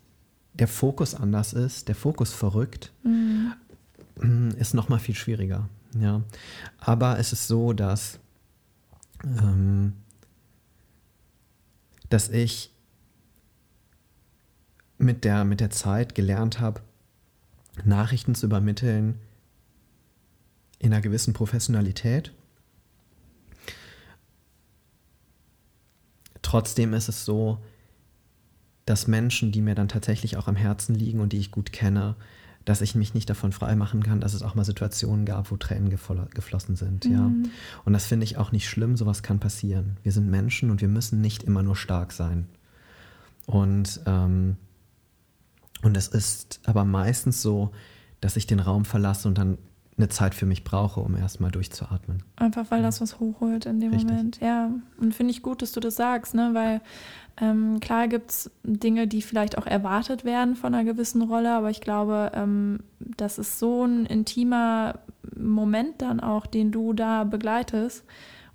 der 0.55 0.69
Fokus 0.69 1.15
anders 1.15 1.53
ist, 1.53 1.88
der 1.88 1.95
Fokus 1.95 2.33
verrückt, 2.33 2.93
mhm. 3.05 4.50
ist 4.59 4.75
nochmal 4.75 4.99
viel 4.99 5.15
schwieriger. 5.15 5.69
Ja. 5.99 6.23
Aber 6.79 7.19
es 7.19 7.33
ist 7.33 7.49
so, 7.49 7.73
dass, 7.73 8.19
ähm, 9.25 9.95
dass 12.11 12.29
ich 12.29 12.73
mit 14.99 15.25
der, 15.25 15.45
mit 15.45 15.61
der 15.61 15.71
Zeit 15.71 16.15
gelernt 16.15 16.61
habe, 16.61 16.81
Nachrichten 17.85 18.35
zu 18.35 18.47
übermitteln 18.47 19.21
in 20.78 20.92
einer 20.92 21.02
gewissen 21.02 21.35
Professionalität. 21.35 22.32
Trotzdem 26.42 26.94
ist 26.94 27.08
es 27.08 27.25
so, 27.25 27.58
dass 28.87 29.06
Menschen, 29.06 29.52
die 29.52 29.61
mir 29.61 29.75
dann 29.75 29.88
tatsächlich 29.88 30.37
auch 30.37 30.49
am 30.49 30.56
Herzen 30.56 30.94
liegen 30.94 31.20
und 31.20 31.32
die 31.32 31.38
ich 31.38 31.50
gut 31.50 31.73
kenne, 31.73 32.16
dass 32.64 32.80
ich 32.80 32.94
mich 32.94 33.14
nicht 33.14 33.28
davon 33.28 33.52
frei 33.52 33.76
machen 33.76 34.02
kann, 34.02 34.20
dass 34.20 34.35
es 34.35 34.42
auch 34.42 34.54
mal 34.54 34.64
Situationen 34.64 35.25
gab, 35.25 35.50
wo 35.50 35.56
Tränen 35.56 35.90
geflossen 35.90 36.76
sind. 36.76 37.04
Mhm. 37.06 37.12
Ja. 37.12 37.32
Und 37.85 37.92
das 37.92 38.06
finde 38.06 38.25
ich 38.25 38.37
auch 38.37 38.52
nicht 38.52 38.68
schlimm, 38.68 38.97
sowas 38.97 39.23
kann 39.23 39.40
passieren. 39.40 39.97
Wir 40.02 40.12
sind 40.12 40.30
Menschen 40.30 40.70
und 40.70 40.80
wir 40.80 40.88
müssen 40.88 41.20
nicht 41.20 41.42
immer 41.42 41.62
nur 41.62 41.76
stark 41.76 42.12
sein. 42.12 42.47
Und 43.47 44.00
ähm, 44.06 44.56
und 45.82 45.97
es 45.97 46.08
ist 46.08 46.61
aber 46.64 46.85
meistens 46.85 47.40
so, 47.40 47.70
dass 48.20 48.37
ich 48.37 48.47
den 48.47 48.61
Raum 48.61 48.85
verlasse 48.85 49.28
und 49.28 49.38
dann 49.38 49.58
eine 49.99 50.09
Zeit 50.09 50.35
für 50.35 50.47
mich 50.47 50.64
brauche, 50.64 51.00
um 51.00 51.17
erstmal 51.17 51.50
durchzuatmen. 51.50 52.23
Einfach 52.37 52.71
weil 52.71 52.83
das 52.83 53.00
was 53.00 53.21
hochholt 53.21 53.67
in 53.67 53.81
dem 53.81 53.93
Richtig. 53.93 54.11
Moment. 54.11 54.40
Ja, 54.40 54.71
und 54.99 55.15
finde 55.15 55.32
ich 55.32 55.43
gut, 55.43 55.61
dass 55.63 55.73
du 55.73 55.80
das 55.80 55.97
sagst, 55.97 56.34
ne? 56.34 56.50
weil 56.52 56.80
ähm, 57.41 57.80
klar 57.80 58.08
gibt 58.08 58.30
es 58.30 58.50
Dinge, 58.63 59.06
die 59.06 59.23
vielleicht 59.23 59.58
auch 59.58 59.67
erwartet 59.67 60.25
werden 60.25 60.56
von 60.56 60.75
einer 60.75 60.84
gewissen 60.84 61.23
Rolle, 61.23 61.52
aber 61.52 61.71
ich 61.71 61.80
glaube, 61.80 62.32
ähm, 62.34 62.80
das 62.99 63.39
ist 63.39 63.58
so 63.58 63.84
ein 63.84 64.06
intimer 64.06 65.00
Moment 65.37 66.00
dann 66.02 66.21
auch, 66.21 66.47
den 66.47 66.73
du 66.73 66.93
da 66.93 67.25
begleitest. 67.25 68.04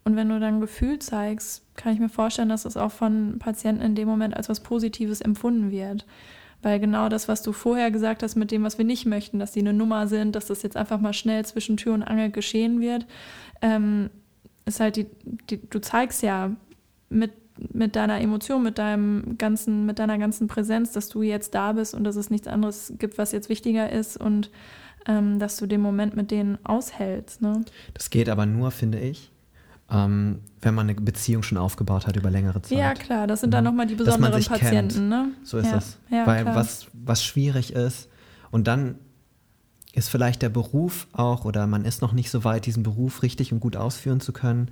Und 0.05 0.15
wenn 0.17 0.27
du 0.27 0.39
dann 0.39 0.59
Gefühl 0.59 0.99
zeigst, 0.99 1.63
kann 1.75 1.93
ich 1.93 1.99
mir 1.99 2.09
vorstellen, 2.09 2.49
dass 2.49 2.63
das 2.63 2.75
auch 2.75 2.91
von 2.91 3.39
Patienten 3.39 3.81
in 3.81 3.95
dem 3.95 4.07
Moment 4.07 4.35
als 4.35 4.49
was 4.49 4.59
Positives 4.59 5.21
empfunden 5.21 5.71
wird. 5.71 6.05
Weil 6.63 6.79
genau 6.79 7.09
das, 7.09 7.27
was 7.27 7.43
du 7.43 7.51
vorher 7.51 7.91
gesagt 7.91 8.23
hast 8.23 8.35
mit 8.35 8.49
dem, 8.49 8.63
was 8.63 8.77
wir 8.77 8.85
nicht 8.85 9.05
möchten, 9.05 9.37
dass 9.37 9.51
die 9.51 9.59
eine 9.59 9.73
Nummer 9.73 10.07
sind, 10.07 10.35
dass 10.35 10.47
das 10.47 10.63
jetzt 10.63 10.77
einfach 10.77 10.99
mal 10.99 11.13
schnell 11.13 11.45
zwischen 11.45 11.77
Tür 11.77 11.93
und 11.93 12.03
Angel 12.03 12.31
geschehen 12.31 12.79
wird, 12.81 13.05
ähm, 13.61 14.09
ist 14.65 14.79
halt 14.79 14.95
die, 14.95 15.07
die, 15.49 15.59
du 15.69 15.79
zeigst 15.79 16.23
ja 16.23 16.51
mit, 17.09 17.31
mit 17.73 17.97
deiner 17.97 18.21
Emotion, 18.21 18.63
mit 18.63 18.77
deinem 18.77 19.37
ganzen, 19.37 19.85
mit 19.85 19.99
deiner 19.99 20.17
ganzen 20.17 20.47
Präsenz, 20.47 20.93
dass 20.93 21.09
du 21.09 21.21
jetzt 21.21 21.53
da 21.53 21.73
bist 21.73 21.93
und 21.93 22.05
dass 22.05 22.15
es 22.15 22.29
nichts 22.29 22.47
anderes 22.47 22.93
gibt, 22.97 23.17
was 23.17 23.33
jetzt 23.33 23.49
wichtiger 23.49 23.91
ist 23.91 24.15
und 24.15 24.49
ähm, 25.05 25.39
dass 25.39 25.57
du 25.57 25.65
den 25.65 25.81
Moment 25.81 26.15
mit 26.15 26.31
denen 26.31 26.57
aushältst. 26.63 27.41
Ne? 27.41 27.65
Das 27.93 28.09
geht 28.09 28.29
aber 28.29 28.45
nur, 28.45 28.71
finde 28.71 28.99
ich, 28.99 29.32
ähm, 29.93 30.39
wenn 30.61 30.73
man 30.73 30.89
eine 30.89 30.99
Beziehung 30.99 31.43
schon 31.43 31.57
aufgebaut 31.57 32.07
hat 32.07 32.15
über 32.15 32.31
längere 32.31 32.61
Zeit. 32.61 32.77
Ja, 32.77 32.93
klar, 32.93 33.27
das 33.27 33.41
sind 33.41 33.53
dann 33.53 33.63
nochmal 33.63 33.85
die 33.85 33.95
besonderen 33.95 34.43
Patienten. 34.43 35.07
Ne? 35.07 35.29
So 35.43 35.57
ist 35.59 35.67
ja, 35.67 35.71
das. 35.73 35.97
Ja, 36.09 36.25
Weil 36.25 36.45
was, 36.45 36.87
was 36.93 37.23
schwierig 37.23 37.73
ist, 37.73 38.09
und 38.51 38.67
dann 38.67 38.95
ist 39.93 40.09
vielleicht 40.09 40.41
der 40.41 40.49
Beruf 40.49 41.07
auch, 41.13 41.45
oder 41.45 41.67
man 41.67 41.85
ist 41.85 42.01
noch 42.01 42.13
nicht 42.13 42.31
so 42.31 42.43
weit, 42.43 42.65
diesen 42.65 42.81
Beruf 42.81 43.21
richtig 43.21 43.53
und 43.53 43.59
gut 43.59 43.75
ausführen 43.75 44.19
zu 44.19 44.33
können, 44.33 44.69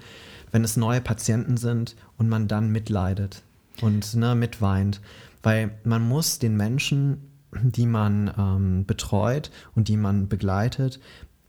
wenn 0.52 0.64
es 0.64 0.78
neue 0.78 1.02
Patienten 1.02 1.58
sind 1.58 1.96
und 2.18 2.28
man 2.28 2.48
dann 2.48 2.72
mitleidet 2.72 3.44
und 3.82 4.16
ne, 4.16 4.34
mitweint. 4.34 5.02
Weil 5.44 5.72
man 5.84 6.08
muss 6.08 6.40
den 6.40 6.58
Menschen, 6.58 7.32
die 7.54 7.86
man 7.86 8.32
ähm, 8.38 8.86
betreut 8.86 9.52
und 9.76 9.88
die 9.88 9.98
man 9.98 10.28
begleitet, 10.28 11.00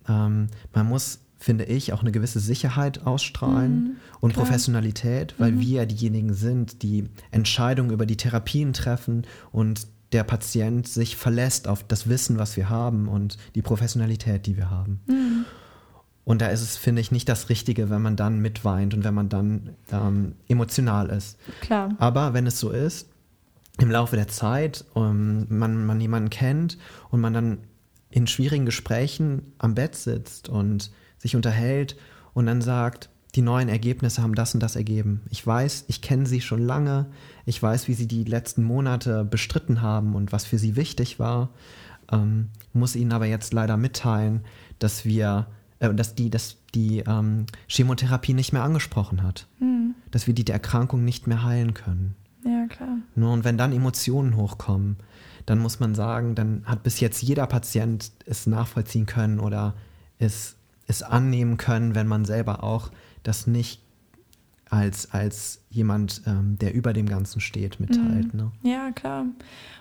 ähm, 0.08 0.48
man 0.74 0.86
muss 0.86 1.20
finde 1.42 1.64
ich, 1.64 1.92
auch 1.92 2.02
eine 2.02 2.12
gewisse 2.12 2.40
Sicherheit 2.40 3.04
ausstrahlen 3.04 3.74
mhm, 3.74 3.96
und 4.20 4.32
klar. 4.32 4.44
Professionalität, 4.44 5.34
weil 5.38 5.52
mhm. 5.52 5.60
wir 5.60 5.80
ja 5.80 5.86
diejenigen 5.86 6.34
sind, 6.34 6.82
die 6.82 7.08
Entscheidungen 7.32 7.90
über 7.90 8.06
die 8.06 8.16
Therapien 8.16 8.72
treffen 8.72 9.26
und 9.50 9.88
der 10.12 10.24
Patient 10.24 10.86
sich 10.86 11.16
verlässt 11.16 11.66
auf 11.66 11.82
das 11.82 12.08
Wissen, 12.08 12.38
was 12.38 12.56
wir 12.56 12.68
haben 12.68 13.08
und 13.08 13.38
die 13.54 13.62
Professionalität, 13.62 14.46
die 14.46 14.56
wir 14.56 14.70
haben. 14.70 15.00
Mhm. 15.06 15.44
Und 16.24 16.40
da 16.40 16.46
ist 16.46 16.62
es, 16.62 16.76
finde 16.76 17.00
ich, 17.00 17.10
nicht 17.10 17.28
das 17.28 17.48
Richtige, 17.48 17.90
wenn 17.90 18.02
man 18.02 18.14
dann 18.14 18.38
mitweint 18.38 18.94
und 18.94 19.02
wenn 19.02 19.14
man 19.14 19.28
dann 19.28 19.70
ähm, 19.90 20.36
emotional 20.46 21.08
ist. 21.08 21.38
Klar. 21.60 21.96
Aber 21.98 22.34
wenn 22.34 22.46
es 22.46 22.60
so 22.60 22.70
ist, 22.70 23.08
im 23.80 23.90
Laufe 23.90 24.14
der 24.14 24.28
Zeit 24.28 24.84
um, 24.94 25.02
ähm, 25.02 25.46
man, 25.48 25.84
man 25.86 26.00
jemanden 26.00 26.30
kennt 26.30 26.78
und 27.10 27.20
man 27.20 27.32
dann 27.32 27.58
in 28.10 28.28
schwierigen 28.28 28.66
Gesprächen 28.66 29.54
am 29.58 29.74
Bett 29.74 29.96
sitzt 29.96 30.48
und 30.48 30.92
sich 31.22 31.36
unterhält 31.36 31.96
und 32.34 32.46
dann 32.46 32.60
sagt, 32.60 33.08
die 33.34 33.42
neuen 33.42 33.68
Ergebnisse 33.68 34.22
haben 34.22 34.34
das 34.34 34.52
und 34.52 34.62
das 34.62 34.76
ergeben. 34.76 35.22
Ich 35.30 35.46
weiß, 35.46 35.86
ich 35.88 36.02
kenne 36.02 36.26
sie 36.26 36.42
schon 36.42 36.60
lange. 36.60 37.06
Ich 37.46 37.62
weiß, 37.62 37.88
wie 37.88 37.94
sie 37.94 38.06
die 38.06 38.24
letzten 38.24 38.62
Monate 38.62 39.24
bestritten 39.24 39.80
haben 39.80 40.14
und 40.14 40.32
was 40.32 40.44
für 40.44 40.58
sie 40.58 40.76
wichtig 40.76 41.18
war. 41.18 41.48
Ähm, 42.10 42.50
muss 42.74 42.94
ihnen 42.94 43.12
aber 43.12 43.26
jetzt 43.26 43.54
leider 43.54 43.78
mitteilen, 43.78 44.42
dass 44.78 45.06
wir, 45.06 45.46
äh, 45.78 45.94
dass 45.94 46.14
die, 46.14 46.28
dass 46.28 46.58
die 46.74 46.98
ähm, 47.06 47.46
Chemotherapie 47.68 48.34
nicht 48.34 48.52
mehr 48.52 48.64
angesprochen 48.64 49.22
hat. 49.22 49.46
Hm. 49.60 49.94
Dass 50.10 50.26
wir 50.26 50.34
die, 50.34 50.44
die 50.44 50.52
Erkrankung 50.52 51.02
nicht 51.04 51.26
mehr 51.26 51.42
heilen 51.42 51.72
können. 51.72 52.14
Ja, 52.44 52.66
klar. 52.66 52.98
Nur 53.14 53.32
und 53.32 53.44
wenn 53.44 53.56
dann 53.56 53.72
Emotionen 53.72 54.36
hochkommen, 54.36 54.96
dann 55.46 55.58
muss 55.58 55.80
man 55.80 55.94
sagen, 55.94 56.34
dann 56.34 56.64
hat 56.66 56.82
bis 56.82 57.00
jetzt 57.00 57.22
jeder 57.22 57.46
Patient 57.46 58.12
es 58.26 58.46
nachvollziehen 58.46 59.06
können 59.06 59.40
oder 59.40 59.74
es 60.18 60.56
es 60.92 61.02
annehmen 61.02 61.56
können, 61.56 61.94
wenn 61.94 62.06
man 62.06 62.24
selber 62.24 62.62
auch 62.62 62.90
das 63.22 63.46
nicht 63.46 63.80
als, 64.70 65.12
als 65.12 65.60
jemand, 65.70 66.22
ähm, 66.26 66.58
der 66.58 66.74
über 66.74 66.92
dem 66.92 67.06
Ganzen 67.06 67.40
steht, 67.40 67.78
mitteilt. 67.78 68.32
Mhm. 68.32 68.40
Ne? 68.40 68.52
Ja, 68.62 68.90
klar. 68.90 69.26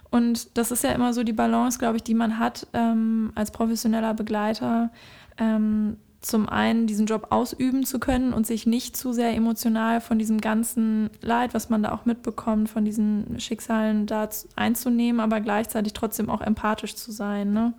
Und 0.10 0.58
das 0.58 0.71
ist 0.71 0.84
ja 0.84 0.91
immer 0.91 1.13
so 1.13 1.24
die 1.24 1.34
Balance, 1.34 1.80
glaube 1.80 1.97
ich, 1.97 2.04
die 2.04 2.13
man 2.13 2.38
hat 2.38 2.67
ähm, 2.74 3.32
als 3.36 3.52
professioneller 3.52 4.13
Begleiter. 4.13 4.91
Ähm, 5.38 5.95
zum 6.21 6.47
einen 6.47 6.86
diesen 6.86 7.08
Job 7.08 7.28
ausüben 7.32 7.84
zu 7.84 8.00
können 8.00 8.32
und 8.32 8.45
sich 8.45 8.67
nicht 8.67 8.95
zu 8.95 9.12
sehr 9.12 9.34
emotional 9.34 10.02
von 10.02 10.19
diesem 10.19 10.39
ganzen 10.39 11.10
Leid, 11.21 11.56
was 11.56 11.69
man 11.69 11.82
da 11.82 11.93
auch 11.93 12.06
mitbekommt, 12.06 12.69
von 12.69 12.86
diesen 12.86 13.39
Schicksalen 13.39 14.06
da 14.06 14.30
einzunehmen, 14.56 15.19
aber 15.19 15.41
gleichzeitig 15.41 15.93
trotzdem 15.93 16.30
auch 16.30 16.41
empathisch 16.41 16.95
zu 16.95 17.12
sein. 17.12 17.54
Ne? 17.54 17.74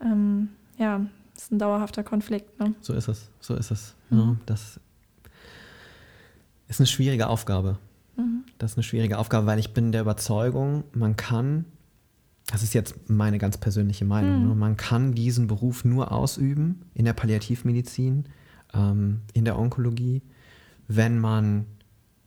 Ähm, 0.00 0.48
ja, 0.78 1.02
ist 1.36 1.52
ein 1.52 1.58
dauerhafter 1.58 2.02
Konflikt. 2.02 2.58
Ne? 2.60 2.74
So 2.80 2.92
ist 2.92 3.08
es, 3.08 3.30
so 3.40 3.54
ist 3.54 3.70
es. 3.70 3.94
Mhm. 4.10 4.18
Ja, 4.18 4.36
das 4.46 4.80
ist 6.68 6.80
eine 6.80 6.86
schwierige 6.86 7.28
Aufgabe. 7.28 7.78
Mhm. 8.16 8.44
Das 8.58 8.72
ist 8.72 8.76
eine 8.78 8.84
schwierige 8.84 9.18
Aufgabe, 9.18 9.46
weil 9.46 9.58
ich 9.58 9.72
bin 9.72 9.92
der 9.92 10.00
Überzeugung, 10.00 10.84
man 10.92 11.16
kann 11.16 11.66
das 12.46 12.62
ist 12.62 12.74
jetzt 12.74 13.10
meine 13.10 13.38
ganz 13.38 13.58
persönliche 13.58 14.04
Meinung, 14.04 14.42
mhm. 14.42 14.48
ne? 14.48 14.54
man 14.54 14.76
kann 14.76 15.12
diesen 15.12 15.48
Beruf 15.48 15.84
nur 15.84 16.12
ausüben 16.12 16.82
in 16.94 17.04
der 17.04 17.12
Palliativmedizin, 17.12 18.26
ähm, 18.72 19.22
in 19.32 19.44
der 19.44 19.58
Onkologie, 19.58 20.22
wenn 20.86 21.18
man 21.18 21.66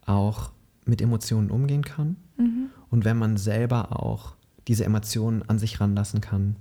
auch 0.06 0.52
mit 0.86 1.02
Emotionen 1.02 1.50
umgehen 1.50 1.84
kann 1.84 2.17
mhm. 2.38 2.69
und 2.89 3.06
wenn 3.06 3.17
man 3.17 3.38
selber 3.38 3.98
auch 4.04 4.36
diese 4.67 4.84
Emotionen 4.84 5.41
an 5.43 5.58
sich 5.58 5.80
ranlassen 5.80 6.19
kann. 6.19 6.58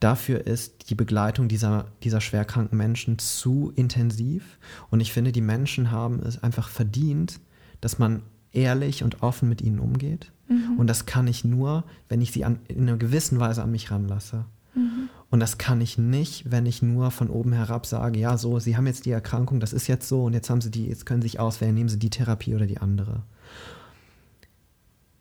Dafür 0.00 0.46
ist 0.46 0.90
die 0.90 0.94
Begleitung 0.94 1.48
dieser, 1.48 1.86
dieser 2.02 2.20
schwerkranken 2.20 2.76
Menschen 2.76 3.18
zu 3.18 3.72
intensiv 3.76 4.58
und 4.90 5.00
ich 5.00 5.12
finde, 5.12 5.32
die 5.32 5.40
Menschen 5.40 5.90
haben 5.90 6.20
es 6.20 6.42
einfach 6.42 6.68
verdient, 6.68 7.40
dass 7.80 7.98
man 7.98 8.22
ehrlich 8.52 9.02
und 9.02 9.22
offen 9.22 9.48
mit 9.48 9.62
ihnen 9.62 9.78
umgeht. 9.78 10.32
Mhm. 10.48 10.78
Und 10.78 10.86
das 10.86 11.06
kann 11.06 11.26
ich 11.26 11.44
nur, 11.44 11.84
wenn 12.08 12.20
ich 12.20 12.32
sie 12.32 12.44
an, 12.44 12.58
in 12.68 12.82
einer 12.82 12.96
gewissen 12.96 13.38
Weise 13.40 13.62
an 13.62 13.70
mich 13.70 13.90
ranlasse. 13.90 14.44
Mhm. 14.74 15.08
Und 15.30 15.40
das 15.40 15.58
kann 15.58 15.80
ich 15.80 15.98
nicht, 15.98 16.50
wenn 16.50 16.66
ich 16.66 16.82
nur 16.82 17.10
von 17.10 17.28
oben 17.28 17.52
herab 17.52 17.86
sage, 17.86 18.18
ja, 18.18 18.36
so, 18.38 18.58
Sie 18.58 18.76
haben 18.76 18.86
jetzt 18.86 19.06
die 19.06 19.10
Erkrankung, 19.10 19.60
das 19.60 19.72
ist 19.72 19.86
jetzt 19.86 20.08
so 20.08 20.24
und 20.24 20.34
jetzt 20.34 20.50
haben 20.50 20.60
Sie 20.60 20.70
die, 20.70 20.86
jetzt 20.86 21.04
können 21.04 21.20
Sie 21.20 21.28
sich 21.28 21.40
auswählen, 21.40 21.74
nehmen 21.74 21.88
Sie 21.88 21.98
die 21.98 22.10
Therapie 22.10 22.54
oder 22.54 22.66
die 22.66 22.78
andere. 22.78 23.22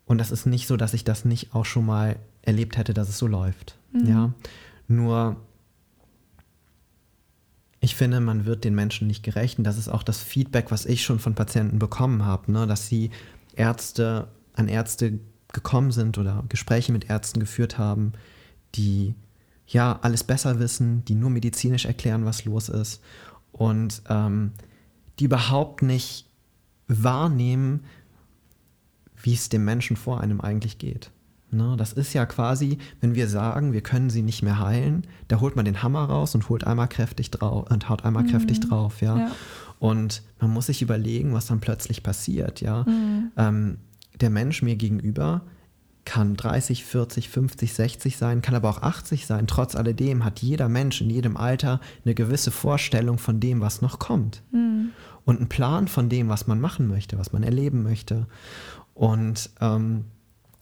Und 0.05 0.19
das 0.19 0.31
ist 0.31 0.45
nicht 0.45 0.67
so, 0.67 0.77
dass 0.77 0.93
ich 0.93 1.03
das 1.03 1.25
nicht 1.25 1.55
auch 1.55 1.65
schon 1.65 1.85
mal 1.85 2.17
erlebt 2.43 2.77
hätte, 2.77 2.93
dass 2.93 3.09
es 3.09 3.17
so 3.17 3.25
läuft. 3.25 3.77
Mhm. 3.91 4.07
Ja, 4.07 4.33
nur 4.87 5.37
ich 7.85 7.95
finde, 7.95 8.19
man 8.19 8.45
wird 8.45 8.63
den 8.63 8.73
Menschen 8.73 9.05
nicht 9.07 9.21
gerecht. 9.21 9.59
Und 9.59 9.63
das 9.63 9.77
ist 9.77 9.89
auch 9.89 10.01
das 10.01 10.19
Feedback, 10.19 10.71
was 10.71 10.87
ich 10.87 11.03
schon 11.03 11.19
von 11.19 11.35
Patienten 11.35 11.77
bekommen 11.77 12.25
habe, 12.25 12.51
ne? 12.51 12.65
dass 12.65 12.87
sie 12.87 13.11
Ärzte 13.55 14.27
an 14.53 14.67
Ärzte 14.67 15.19
gekommen 15.53 15.91
sind 15.91 16.17
oder 16.17 16.43
Gespräche 16.49 16.91
mit 16.91 17.09
Ärzten 17.09 17.39
geführt 17.39 17.77
haben, 17.77 18.13
die 18.73 19.13
ja 19.67 19.99
alles 20.01 20.23
besser 20.23 20.59
wissen, 20.59 21.05
die 21.05 21.15
nur 21.15 21.29
medizinisch 21.29 21.85
erklären, 21.85 22.25
was 22.25 22.45
los 22.45 22.69
ist 22.69 23.01
und 23.51 24.01
ähm, 24.09 24.51
die 25.19 25.25
überhaupt 25.25 25.81
nicht 25.81 26.27
wahrnehmen, 26.87 27.85
wie 29.15 29.33
es 29.33 29.49
dem 29.49 29.63
Menschen 29.63 29.95
vor 29.95 30.21
einem 30.21 30.41
eigentlich 30.41 30.77
geht. 30.77 31.11
Ne? 31.51 31.75
Das 31.77 31.93
ist 31.93 32.13
ja 32.13 32.25
quasi, 32.25 32.77
wenn 33.01 33.15
wir 33.15 33.27
sagen, 33.27 33.73
wir 33.73 33.81
können 33.81 34.09
sie 34.09 34.21
nicht 34.21 34.43
mehr 34.43 34.59
heilen, 34.59 35.05
da 35.27 35.39
holt 35.39 35.55
man 35.55 35.65
den 35.65 35.83
Hammer 35.83 36.05
raus 36.05 36.35
und 36.35 36.49
holt 36.49 36.65
einmal 36.65 36.87
kräftig 36.87 37.31
drauf 37.31 37.69
und 37.69 37.89
haut 37.89 38.03
einmal 38.05 38.23
mhm. 38.23 38.29
kräftig 38.29 38.59
drauf, 38.59 39.01
ja? 39.01 39.17
ja? 39.17 39.31
Und 39.79 40.23
man 40.39 40.51
muss 40.51 40.67
sich 40.67 40.81
überlegen, 40.81 41.33
was 41.33 41.47
dann 41.47 41.59
plötzlich 41.59 42.01
passiert, 42.01 42.61
ja. 42.61 42.83
Mhm. 42.83 43.31
Ähm, 43.37 43.77
der 44.19 44.29
Mensch 44.29 44.61
mir 44.61 44.75
gegenüber 44.75 45.41
kann 46.05 46.35
30, 46.35 46.85
40, 46.85 47.29
50, 47.29 47.73
60 47.73 48.17
sein, 48.17 48.41
kann 48.41 48.55
aber 48.55 48.69
auch 48.69 48.81
80 48.81 49.25
sein. 49.25 49.47
Trotz 49.47 49.75
alledem 49.75 50.23
hat 50.23 50.39
jeder 50.39 50.69
Mensch 50.69 51.01
in 51.01 51.09
jedem 51.09 51.35
Alter 51.35 51.81
eine 52.05 52.13
gewisse 52.13 52.51
Vorstellung 52.51 53.17
von 53.17 53.39
dem, 53.39 53.59
was 53.59 53.81
noch 53.81 53.99
kommt. 53.99 54.43
Mhm. 54.51 54.91
Und 55.25 55.37
einen 55.37 55.49
Plan 55.49 55.87
von 55.87 56.07
dem, 56.07 56.29
was 56.29 56.45
man 56.45 56.61
machen 56.61 56.87
möchte, 56.87 57.17
was 57.17 57.33
man 57.33 57.41
erleben 57.41 57.81
möchte. 57.81 58.27
Und 58.93 59.49
ähm, 59.59 60.05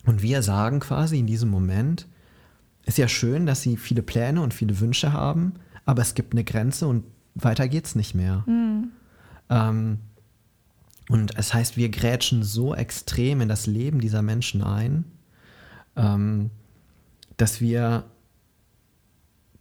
und 0.06 0.22
wir 0.22 0.42
sagen 0.42 0.80
quasi 0.80 1.20
in 1.20 1.28
diesem 1.28 1.50
Moment, 1.50 2.08
ist 2.86 2.98
ja 2.98 3.08
schön, 3.08 3.46
dass 3.46 3.62
sie 3.62 3.78
viele 3.78 4.04
Pläne 4.04 4.42
und 4.42 4.54
viele 4.54 4.80
Wünsche 4.80 5.14
haben, 5.14 5.54
aber 5.86 6.02
es 6.02 6.16
gibt 6.16 6.34
eine 6.34 6.44
Grenze 6.44 6.88
und 6.88 7.06
weiter 7.36 7.68
geht's 7.68 7.96
nicht 7.96 8.14
mehr. 8.14 8.44
Mhm. 8.46 8.90
Ähm, 9.50 9.98
und 11.10 11.38
es 11.38 11.54
heißt, 11.54 11.78
wir 11.78 11.90
grätschen 11.90 12.44
so 12.44 12.76
extrem 12.76 13.42
in 13.42 13.50
das 13.50 13.68
Leben 13.68 14.00
dieser 14.00 14.22
Menschen 14.22 14.64
ein, 14.64 15.06
ähm, 15.96 16.50
dass 17.38 17.62
wir 17.62 18.06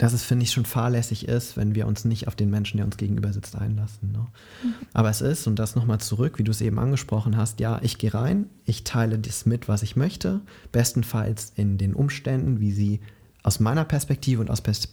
dass 0.02 0.12
es, 0.12 0.24
finde 0.24 0.42
ich, 0.42 0.50
schon 0.50 0.64
fahrlässig 0.64 1.28
ist, 1.28 1.56
wenn 1.56 1.76
wir 1.76 1.86
uns 1.86 2.04
nicht 2.04 2.26
auf 2.26 2.34
den 2.34 2.50
Menschen, 2.50 2.78
der 2.78 2.86
uns 2.86 2.96
gegenüber 2.96 3.32
sitzt, 3.32 3.54
einlassen. 3.54 4.10
Ne? 4.10 4.26
Mhm. 4.64 4.74
Aber 4.92 5.08
es 5.08 5.20
ist, 5.20 5.46
und 5.46 5.60
das 5.60 5.76
nochmal 5.76 6.00
zurück, 6.00 6.40
wie 6.40 6.42
du 6.42 6.50
es 6.50 6.60
eben 6.60 6.80
angesprochen 6.80 7.36
hast, 7.36 7.60
ja, 7.60 7.78
ich 7.82 7.98
gehe 7.98 8.12
rein, 8.12 8.46
ich 8.64 8.82
teile 8.82 9.16
das 9.20 9.46
mit, 9.46 9.68
was 9.68 9.84
ich 9.84 9.94
möchte, 9.94 10.40
bestenfalls 10.72 11.52
in 11.54 11.78
den 11.78 11.94
Umständen, 11.94 12.58
wie 12.58 12.72
sie 12.72 13.00
aus 13.44 13.60
meiner 13.60 13.84
Perspektive 13.84 14.40
und 14.40 14.50
aus 14.50 14.60
Pers 14.60 14.88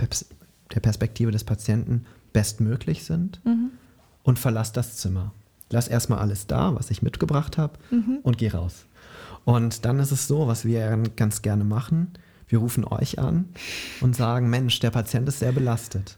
der 0.75 0.79
Perspektive 0.79 1.31
des 1.31 1.43
Patienten 1.43 2.05
bestmöglich 2.31 3.03
sind 3.03 3.43
mhm. 3.43 3.71
und 4.21 4.37
verlasse 4.37 4.73
das 4.73 4.97
Zimmer. 4.97 5.33
Lass 5.71 5.87
erstmal 5.87 6.19
alles 6.19 6.45
da, 6.45 6.75
was 6.75 6.91
ich 6.91 7.01
mitgebracht 7.01 7.57
habe 7.57 7.79
mhm. 7.89 8.19
und 8.21 8.37
gehe 8.37 8.53
raus. 8.53 8.85
Und 9.43 9.85
dann 9.85 9.97
ist 9.97 10.11
es 10.11 10.27
so, 10.27 10.47
was 10.47 10.65
wir 10.65 11.01
ganz 11.15 11.41
gerne 11.41 11.63
machen, 11.63 12.09
wir 12.49 12.59
rufen 12.59 12.83
euch 12.85 13.19
an 13.19 13.45
und 14.01 14.15
sagen, 14.15 14.49
Mensch, 14.49 14.79
der 14.79 14.91
Patient 14.91 15.27
ist 15.27 15.39
sehr 15.39 15.51
belastet. 15.51 16.17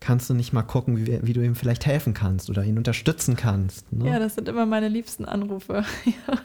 Kannst 0.00 0.30
du 0.30 0.34
nicht 0.34 0.52
mal 0.52 0.62
gucken, 0.62 0.96
wie, 0.96 1.20
wie 1.22 1.32
du 1.32 1.44
ihm 1.44 1.54
vielleicht 1.54 1.86
helfen 1.86 2.14
kannst 2.14 2.50
oder 2.50 2.64
ihn 2.64 2.78
unterstützen 2.78 3.36
kannst? 3.36 3.92
Ne? 3.92 4.10
Ja, 4.10 4.18
das 4.18 4.34
sind 4.34 4.48
immer 4.48 4.64
meine 4.64 4.88
liebsten 4.88 5.24
Anrufe. 5.24 5.84
ja. 6.04 6.38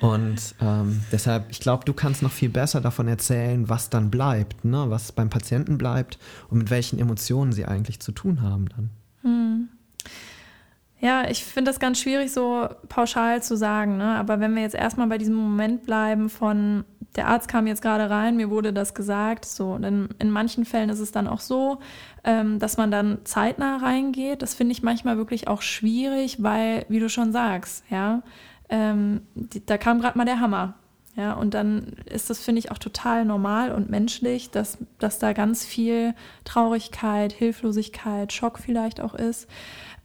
Und 0.00 0.54
ähm, 0.60 1.00
deshalb, 1.10 1.50
ich 1.50 1.58
glaube, 1.58 1.84
du 1.84 1.92
kannst 1.92 2.22
noch 2.22 2.30
viel 2.30 2.50
besser 2.50 2.80
davon 2.80 3.08
erzählen, 3.08 3.68
was 3.68 3.90
dann 3.90 4.10
bleibt, 4.10 4.64
ne? 4.64 4.86
was 4.88 5.10
beim 5.10 5.28
Patienten 5.28 5.76
bleibt 5.76 6.18
und 6.50 6.58
mit 6.58 6.70
welchen 6.70 7.00
Emotionen 7.00 7.52
sie 7.52 7.64
eigentlich 7.64 7.98
zu 7.98 8.12
tun 8.12 8.40
haben 8.42 8.68
dann. 8.68 8.90
Hm. 9.22 9.68
Ja, 11.00 11.30
ich 11.30 11.44
finde 11.44 11.70
das 11.70 11.78
ganz 11.78 12.00
schwierig, 12.00 12.32
so 12.32 12.68
pauschal 12.88 13.40
zu 13.42 13.56
sagen. 13.56 13.98
Ne? 13.98 14.16
Aber 14.16 14.40
wenn 14.40 14.54
wir 14.54 14.62
jetzt 14.62 14.74
erstmal 14.74 15.06
bei 15.06 15.18
diesem 15.18 15.36
Moment 15.36 15.84
bleiben 15.84 16.28
von, 16.28 16.84
der 17.14 17.28
Arzt 17.28 17.48
kam 17.48 17.68
jetzt 17.68 17.82
gerade 17.82 18.10
rein, 18.10 18.36
mir 18.36 18.50
wurde 18.50 18.72
das 18.72 18.94
gesagt, 18.94 19.44
so, 19.44 19.78
denn 19.78 20.08
in 20.18 20.30
manchen 20.30 20.64
Fällen 20.64 20.88
ist 20.88 20.98
es 20.98 21.12
dann 21.12 21.28
auch 21.28 21.40
so, 21.40 21.78
ähm, 22.24 22.58
dass 22.58 22.78
man 22.78 22.90
dann 22.90 23.18
zeitnah 23.24 23.76
reingeht. 23.76 24.42
Das 24.42 24.54
finde 24.54 24.72
ich 24.72 24.82
manchmal 24.82 25.16
wirklich 25.16 25.46
auch 25.46 25.62
schwierig, 25.62 26.42
weil, 26.42 26.84
wie 26.88 26.98
du 26.98 27.08
schon 27.08 27.32
sagst, 27.32 27.84
ja, 27.90 28.22
ähm, 28.68 29.22
die, 29.34 29.64
da 29.64 29.78
kam 29.78 30.00
gerade 30.00 30.18
mal 30.18 30.24
der 30.24 30.40
Hammer. 30.40 30.74
Ja, 31.14 31.32
und 31.32 31.54
dann 31.54 31.96
ist 32.06 32.30
das, 32.30 32.38
finde 32.38 32.60
ich, 32.60 32.70
auch 32.70 32.78
total 32.78 33.24
normal 33.24 33.72
und 33.72 33.90
menschlich, 33.90 34.50
dass, 34.50 34.78
dass 34.98 35.18
da 35.18 35.32
ganz 35.32 35.64
viel 35.64 36.14
Traurigkeit, 36.44 37.32
Hilflosigkeit, 37.32 38.32
Schock 38.32 38.60
vielleicht 38.60 39.00
auch 39.00 39.14
ist. 39.14 39.48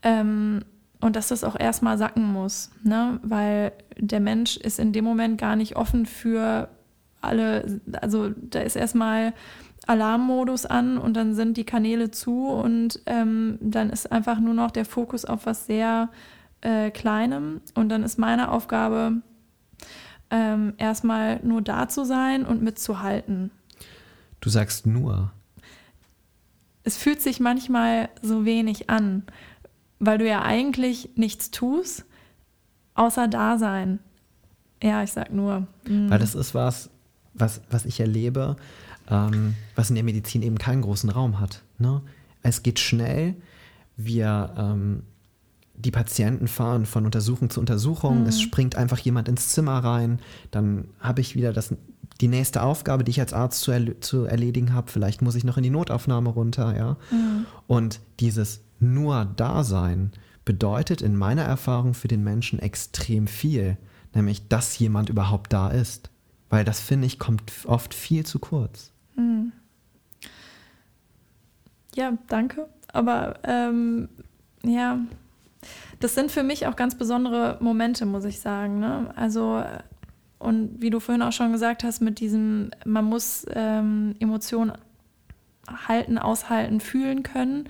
Ähm, 0.02 0.64
und 1.04 1.16
dass 1.16 1.28
das 1.28 1.44
auch 1.44 1.54
erstmal 1.54 1.98
sacken 1.98 2.32
muss, 2.32 2.70
ne? 2.82 3.20
weil 3.22 3.72
der 3.98 4.20
Mensch 4.20 4.56
ist 4.56 4.78
in 4.78 4.94
dem 4.94 5.04
Moment 5.04 5.38
gar 5.38 5.54
nicht 5.54 5.76
offen 5.76 6.06
für 6.06 6.70
alle, 7.20 7.80
also 8.00 8.30
da 8.30 8.60
ist 8.60 8.74
erstmal 8.74 9.34
Alarmmodus 9.86 10.64
an 10.64 10.96
und 10.96 11.14
dann 11.14 11.34
sind 11.34 11.58
die 11.58 11.64
Kanäle 11.64 12.10
zu 12.10 12.48
und 12.48 13.00
ähm, 13.04 13.58
dann 13.60 13.90
ist 13.90 14.12
einfach 14.12 14.40
nur 14.40 14.54
noch 14.54 14.70
der 14.70 14.86
Fokus 14.86 15.26
auf 15.26 15.44
was 15.44 15.66
sehr 15.66 16.08
äh, 16.62 16.90
Kleinem 16.90 17.60
und 17.74 17.90
dann 17.90 18.02
ist 18.02 18.18
meine 18.18 18.50
Aufgabe 18.50 19.20
ähm, 20.30 20.72
erstmal 20.78 21.38
nur 21.42 21.60
da 21.60 21.86
zu 21.86 22.06
sein 22.06 22.46
und 22.46 22.62
mitzuhalten. 22.62 23.50
Du 24.40 24.48
sagst 24.48 24.86
nur. 24.86 25.32
Es 26.82 26.96
fühlt 26.96 27.20
sich 27.20 27.40
manchmal 27.40 28.08
so 28.22 28.46
wenig 28.46 28.88
an 28.88 29.24
weil 29.98 30.18
du 30.18 30.28
ja 30.28 30.42
eigentlich 30.42 31.10
nichts 31.16 31.50
tust, 31.50 32.04
außer 32.94 33.28
da 33.28 33.58
sein. 33.58 34.00
Ja, 34.82 35.02
ich 35.02 35.12
sag 35.12 35.32
nur. 35.32 35.66
Mhm. 35.86 36.10
Weil 36.10 36.18
das 36.18 36.34
ist 36.34 36.54
was, 36.54 36.90
was, 37.32 37.60
was 37.70 37.84
ich 37.84 38.00
erlebe, 38.00 38.56
ähm, 39.08 39.54
was 39.74 39.88
in 39.88 39.94
der 39.94 40.04
Medizin 40.04 40.42
eben 40.42 40.58
keinen 40.58 40.82
großen 40.82 41.10
Raum 41.10 41.40
hat. 41.40 41.62
Ne? 41.78 42.02
Es 42.42 42.62
geht 42.62 42.78
schnell. 42.78 43.34
Wir, 43.96 44.54
ähm, 44.56 45.02
die 45.76 45.90
Patienten 45.90 46.48
fahren 46.48 46.86
von 46.86 47.04
Untersuchung 47.04 47.50
zu 47.50 47.60
Untersuchung. 47.60 48.20
Mhm. 48.20 48.26
Es 48.26 48.40
springt 48.40 48.76
einfach 48.76 48.98
jemand 48.98 49.28
ins 49.28 49.48
Zimmer 49.48 49.78
rein. 49.78 50.20
Dann 50.50 50.88
habe 51.00 51.20
ich 51.20 51.34
wieder 51.34 51.52
das, 51.52 51.74
die 52.20 52.28
nächste 52.28 52.62
Aufgabe, 52.62 53.04
die 53.04 53.10
ich 53.10 53.20
als 53.20 53.32
Arzt 53.32 53.60
zu, 53.60 53.72
erl 53.72 53.98
zu 54.00 54.24
erledigen 54.24 54.72
habe. 54.72 54.90
Vielleicht 54.90 55.22
muss 55.22 55.34
ich 55.34 55.44
noch 55.44 55.56
in 55.56 55.62
die 55.62 55.70
Notaufnahme 55.70 56.30
runter. 56.30 56.76
Ja? 56.76 56.96
Mhm. 57.10 57.46
Und 57.66 58.00
dieses 58.20 58.60
nur 58.80 59.24
Dasein 59.24 60.12
bedeutet 60.44 61.02
in 61.02 61.16
meiner 61.16 61.42
Erfahrung 61.42 61.94
für 61.94 62.08
den 62.08 62.22
Menschen 62.22 62.58
extrem 62.58 63.26
viel, 63.26 63.76
nämlich 64.14 64.48
dass 64.48 64.78
jemand 64.78 65.08
überhaupt 65.08 65.52
da 65.52 65.70
ist. 65.70 66.10
Weil 66.50 66.64
das, 66.64 66.80
finde 66.80 67.06
ich, 67.06 67.18
kommt 67.18 67.50
oft 67.64 67.94
viel 67.94 68.24
zu 68.24 68.38
kurz. 68.38 68.92
Hm. 69.16 69.52
Ja, 71.94 72.12
danke. 72.28 72.68
Aber 72.92 73.40
ähm, 73.44 74.08
ja, 74.62 74.98
das 76.00 76.14
sind 76.14 76.30
für 76.30 76.42
mich 76.42 76.66
auch 76.66 76.76
ganz 76.76 76.96
besondere 76.96 77.56
Momente, 77.60 78.06
muss 78.06 78.24
ich 78.24 78.40
sagen. 78.40 78.78
Ne? 78.78 79.12
Also, 79.16 79.64
und 80.38 80.80
wie 80.80 80.90
du 80.90 81.00
vorhin 81.00 81.22
auch 81.22 81.32
schon 81.32 81.52
gesagt 81.52 81.82
hast, 81.82 82.00
mit 82.00 82.20
diesem, 82.20 82.70
man 82.84 83.06
muss 83.06 83.46
ähm, 83.50 84.14
Emotionen 84.20 84.72
halten, 85.88 86.18
aushalten, 86.18 86.80
fühlen 86.80 87.22
können 87.22 87.68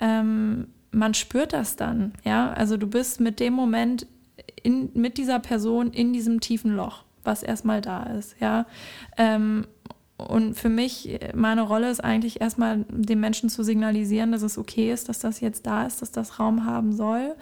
ähm, 0.00 0.68
man 0.90 1.14
spürt 1.14 1.52
das 1.52 1.76
dann, 1.76 2.12
ja. 2.24 2.52
Also 2.52 2.76
du 2.76 2.86
bist 2.86 3.20
mit 3.20 3.40
dem 3.40 3.52
Moment 3.52 4.06
in, 4.62 4.90
mit 4.94 5.18
dieser 5.18 5.38
Person 5.38 5.92
in 5.92 6.12
diesem 6.12 6.40
tiefen 6.40 6.74
Loch, 6.74 7.04
was 7.22 7.42
erstmal 7.42 7.80
da 7.80 8.04
ist, 8.04 8.36
ja. 8.40 8.66
Ähm, 9.16 9.66
und 10.16 10.54
für 10.54 10.68
mich, 10.68 11.18
meine 11.34 11.62
Rolle 11.62 11.90
ist 11.90 12.02
eigentlich 12.04 12.40
erstmal 12.40 12.84
den 12.90 13.20
Menschen 13.20 13.48
zu 13.48 13.62
signalisieren, 13.62 14.32
dass 14.32 14.42
es 14.42 14.58
okay 14.58 14.92
ist, 14.92 15.08
dass 15.08 15.18
das 15.18 15.40
jetzt 15.40 15.66
da 15.66 15.86
ist, 15.86 16.02
dass 16.02 16.12
das 16.12 16.38
Raum 16.38 16.66
haben 16.66 16.92
soll. 16.92 17.34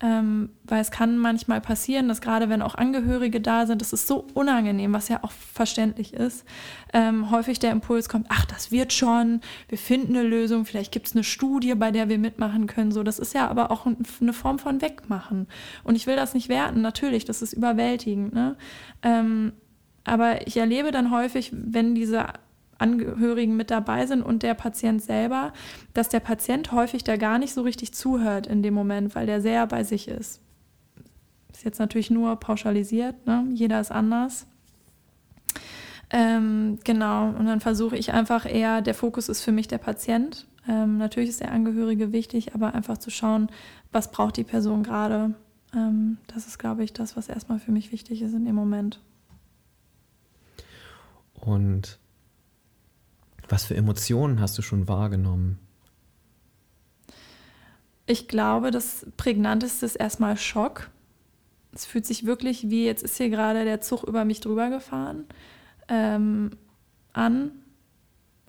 Ähm, 0.00 0.50
weil 0.62 0.80
es 0.80 0.92
kann 0.92 1.18
manchmal 1.18 1.60
passieren, 1.60 2.06
dass 2.06 2.20
gerade 2.20 2.48
wenn 2.48 2.62
auch 2.62 2.76
Angehörige 2.76 3.40
da 3.40 3.66
sind, 3.66 3.80
das 3.80 3.92
ist 3.92 4.06
so 4.06 4.26
unangenehm, 4.32 4.92
was 4.92 5.08
ja 5.08 5.24
auch 5.24 5.32
verständlich 5.32 6.14
ist, 6.14 6.44
ähm, 6.92 7.32
häufig 7.32 7.58
der 7.58 7.72
Impuls 7.72 8.08
kommt, 8.08 8.26
ach, 8.28 8.44
das 8.44 8.70
wird 8.70 8.92
schon, 8.92 9.40
wir 9.68 9.76
finden 9.76 10.16
eine 10.16 10.26
Lösung, 10.26 10.66
vielleicht 10.66 10.92
gibt 10.92 11.08
es 11.08 11.16
eine 11.16 11.24
Studie, 11.24 11.74
bei 11.74 11.90
der 11.90 12.08
wir 12.08 12.18
mitmachen 12.18 12.68
können. 12.68 12.92
So, 12.92 13.02
das 13.02 13.18
ist 13.18 13.34
ja 13.34 13.48
aber 13.48 13.72
auch 13.72 13.86
eine 13.86 14.32
Form 14.32 14.60
von 14.60 14.80
Wegmachen. 14.80 15.48
Und 15.82 15.96
ich 15.96 16.06
will 16.06 16.14
das 16.14 16.32
nicht 16.32 16.48
werten, 16.48 16.80
natürlich, 16.80 17.24
das 17.24 17.42
ist 17.42 17.52
überwältigend. 17.52 18.32
Ne? 18.32 18.56
Ähm, 19.02 19.52
aber 20.04 20.46
ich 20.46 20.56
erlebe 20.56 20.92
dann 20.92 21.10
häufig, 21.10 21.50
wenn 21.52 21.96
diese 21.96 22.26
Angehörigen 22.78 23.56
mit 23.56 23.70
dabei 23.70 24.06
sind 24.06 24.22
und 24.22 24.42
der 24.42 24.54
Patient 24.54 25.02
selber, 25.02 25.52
dass 25.94 26.08
der 26.08 26.20
Patient 26.20 26.72
häufig 26.72 27.04
da 27.04 27.16
gar 27.16 27.38
nicht 27.38 27.52
so 27.52 27.62
richtig 27.62 27.92
zuhört 27.92 28.46
in 28.46 28.62
dem 28.62 28.74
Moment, 28.74 29.14
weil 29.14 29.26
der 29.26 29.40
sehr 29.40 29.66
bei 29.66 29.84
sich 29.84 30.08
ist. 30.08 30.40
Ist 31.52 31.64
jetzt 31.64 31.80
natürlich 31.80 32.10
nur 32.10 32.36
pauschalisiert, 32.36 33.26
ne? 33.26 33.46
jeder 33.52 33.80
ist 33.80 33.90
anders. 33.90 34.46
Ähm, 36.10 36.78
genau, 36.84 37.28
und 37.30 37.46
dann 37.46 37.60
versuche 37.60 37.96
ich 37.96 38.12
einfach 38.12 38.46
eher, 38.46 38.80
der 38.80 38.94
Fokus 38.94 39.28
ist 39.28 39.42
für 39.42 39.52
mich 39.52 39.68
der 39.68 39.78
Patient. 39.78 40.46
Ähm, 40.66 40.98
natürlich 40.98 41.30
ist 41.30 41.40
der 41.40 41.52
Angehörige 41.52 42.12
wichtig, 42.12 42.54
aber 42.54 42.74
einfach 42.74 42.98
zu 42.98 43.10
schauen, 43.10 43.50
was 43.92 44.10
braucht 44.10 44.36
die 44.36 44.44
Person 44.44 44.82
gerade. 44.82 45.34
Ähm, 45.74 46.18
das 46.28 46.46
ist, 46.46 46.58
glaube 46.58 46.84
ich, 46.84 46.92
das, 46.92 47.16
was 47.16 47.28
erstmal 47.28 47.58
für 47.58 47.72
mich 47.72 47.92
wichtig 47.92 48.22
ist 48.22 48.34
in 48.34 48.44
dem 48.44 48.54
Moment. 48.54 49.00
Und 51.34 51.98
was 53.48 53.64
für 53.64 53.76
Emotionen 53.76 54.40
hast 54.40 54.56
du 54.58 54.62
schon 54.62 54.88
wahrgenommen? 54.88 55.58
Ich 58.06 58.26
glaube, 58.26 58.70
das 58.70 59.06
Prägnanteste 59.16 59.84
ist 59.84 59.96
erstmal 59.96 60.36
Schock. 60.36 60.90
Es 61.72 61.84
fühlt 61.84 62.06
sich 62.06 62.24
wirklich 62.24 62.70
wie, 62.70 62.86
jetzt 62.86 63.02
ist 63.02 63.18
hier 63.18 63.28
gerade 63.28 63.64
der 63.64 63.80
Zug 63.80 64.02
über 64.04 64.24
mich 64.24 64.40
drüber 64.40 64.70
gefahren, 64.70 65.26
ähm, 65.88 66.50
an. 67.12 67.50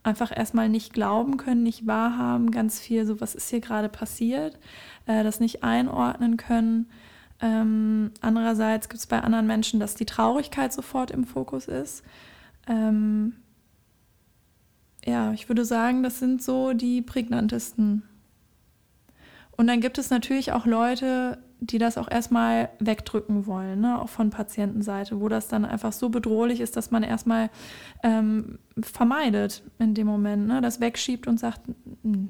Einfach 0.02 0.36
erstmal 0.36 0.70
nicht 0.70 0.94
glauben 0.94 1.36
können, 1.36 1.62
nicht 1.62 1.86
wahrhaben, 1.86 2.52
ganz 2.52 2.80
viel 2.80 3.06
so, 3.06 3.20
was 3.20 3.36
ist 3.36 3.50
hier 3.50 3.60
gerade 3.60 3.90
passiert, 3.90 4.58
äh, 5.08 5.26
das 5.26 5.42
nicht 5.42 5.62
einordnen 5.62 6.38
können. 6.38 6.90
Ähm, 7.42 8.12
andererseits 8.22 8.88
gibt 8.88 9.00
es 9.00 9.08
bei 9.08 9.20
anderen 9.20 9.46
Menschen, 9.46 9.82
dass 9.82 9.96
die 9.96 10.06
Traurigkeit 10.06 10.72
sofort 10.72 11.12
im 11.12 11.26
Fokus 11.26 11.68
ist. 11.68 12.04
Ähm, 12.68 13.34
ja, 15.10 15.34
ich 15.34 15.50
würde 15.50 15.66
sagen, 15.66 16.04
das 16.04 16.20
sind 16.20 16.42
so 16.42 16.74
die 16.74 17.02
prägnantesten. 17.02 18.04
Und 19.58 19.68
dann 19.68 19.82
gibt 19.82 19.98
es 19.98 20.10
natürlich 20.10 20.52
auch 20.52 20.66
Leute, 20.66 21.40
die 21.60 21.78
das 21.78 21.98
auch 21.98 22.10
erstmal 22.10 22.70
wegdrücken 22.80 23.46
wollen, 23.46 23.82
ne? 23.82 24.02
auch 24.02 24.08
von 24.08 24.30
Patientenseite, 24.30 25.20
wo 25.20 25.28
das 25.28 25.50
dann 25.50 25.66
einfach 25.66 25.92
so 25.92 26.10
bedrohlich 26.10 26.62
ist, 26.62 26.78
dass 26.78 26.92
man 26.92 27.04
erstmal 27.04 27.50
ähm, 28.02 28.60
vermeidet 28.82 29.64
in 29.78 29.94
dem 29.94 30.08
Moment, 30.08 30.48
ne? 30.48 30.62
das 30.62 30.80
wegschiebt 30.80 31.28
und 31.28 31.40
sagt, 31.40 31.62
nö. 32.04 32.28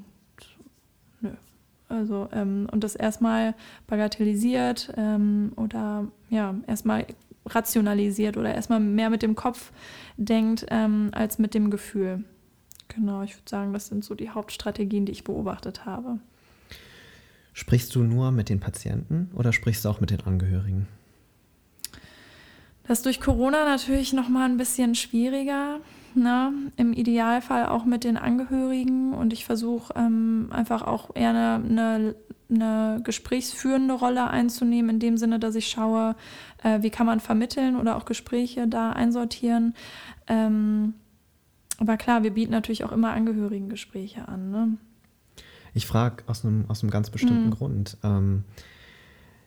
Also, 1.88 2.28
ähm, 2.32 2.68
und 2.70 2.84
das 2.84 2.94
erstmal 2.94 3.54
bagatellisiert 3.88 4.92
ähm, 4.96 5.52
oder 5.56 6.06
ja, 6.28 6.54
erstmal 6.68 7.04
rationalisiert 7.46 8.36
oder 8.36 8.54
erstmal 8.54 8.78
mehr 8.78 9.10
mit 9.10 9.22
dem 9.22 9.34
Kopf 9.34 9.72
denkt 10.16 10.66
ähm, 10.70 11.10
als 11.12 11.38
mit 11.38 11.52
dem 11.52 11.70
Gefühl. 11.70 12.24
Genau, 12.94 13.22
ich 13.22 13.36
würde 13.36 13.48
sagen, 13.48 13.72
das 13.72 13.86
sind 13.86 14.04
so 14.04 14.14
die 14.14 14.30
Hauptstrategien, 14.30 15.06
die 15.06 15.12
ich 15.12 15.24
beobachtet 15.24 15.86
habe. 15.86 16.18
Sprichst 17.52 17.94
du 17.94 18.02
nur 18.02 18.32
mit 18.32 18.48
den 18.48 18.60
Patienten 18.60 19.30
oder 19.34 19.52
sprichst 19.52 19.84
du 19.84 19.88
auch 19.88 20.00
mit 20.00 20.10
den 20.10 20.20
Angehörigen? 20.22 20.86
Das 22.84 22.98
ist 22.98 23.06
durch 23.06 23.20
Corona 23.20 23.64
natürlich 23.64 24.12
noch 24.12 24.28
mal 24.28 24.48
ein 24.48 24.56
bisschen 24.56 24.94
schwieriger. 24.94 25.78
Ne? 26.14 26.52
Im 26.76 26.92
Idealfall 26.92 27.66
auch 27.66 27.84
mit 27.84 28.02
den 28.02 28.16
Angehörigen 28.16 29.14
und 29.14 29.32
ich 29.32 29.44
versuche 29.44 29.94
ähm, 29.96 30.48
einfach 30.50 30.82
auch 30.82 31.14
eher 31.14 31.30
eine, 31.30 31.64
eine, 31.64 32.14
eine, 32.50 33.00
gesprächsführende 33.04 33.94
Rolle 33.94 34.28
einzunehmen, 34.28 34.96
in 34.96 34.98
dem 34.98 35.16
Sinne, 35.16 35.38
dass 35.38 35.54
ich 35.54 35.68
schaue, 35.68 36.16
äh, 36.64 36.82
wie 36.82 36.90
kann 36.90 37.06
man 37.06 37.20
vermitteln 37.20 37.76
oder 37.76 37.96
auch 37.96 38.04
Gespräche 38.06 38.66
da 38.66 38.90
einsortieren. 38.90 39.74
Ähm, 40.26 40.94
aber 41.80 41.96
klar, 41.96 42.22
wir 42.22 42.32
bieten 42.32 42.52
natürlich 42.52 42.84
auch 42.84 42.92
immer 42.92 43.12
Angehörigengespräche 43.12 44.28
an. 44.28 44.50
Ne? 44.50 44.76
Ich 45.72 45.86
frage 45.86 46.22
aus 46.26 46.44
einem, 46.44 46.66
aus 46.68 46.82
einem 46.82 46.90
ganz 46.90 47.10
bestimmten 47.10 47.46
mhm. 47.46 47.50
Grund. 47.50 47.96
Ähm, 48.02 48.44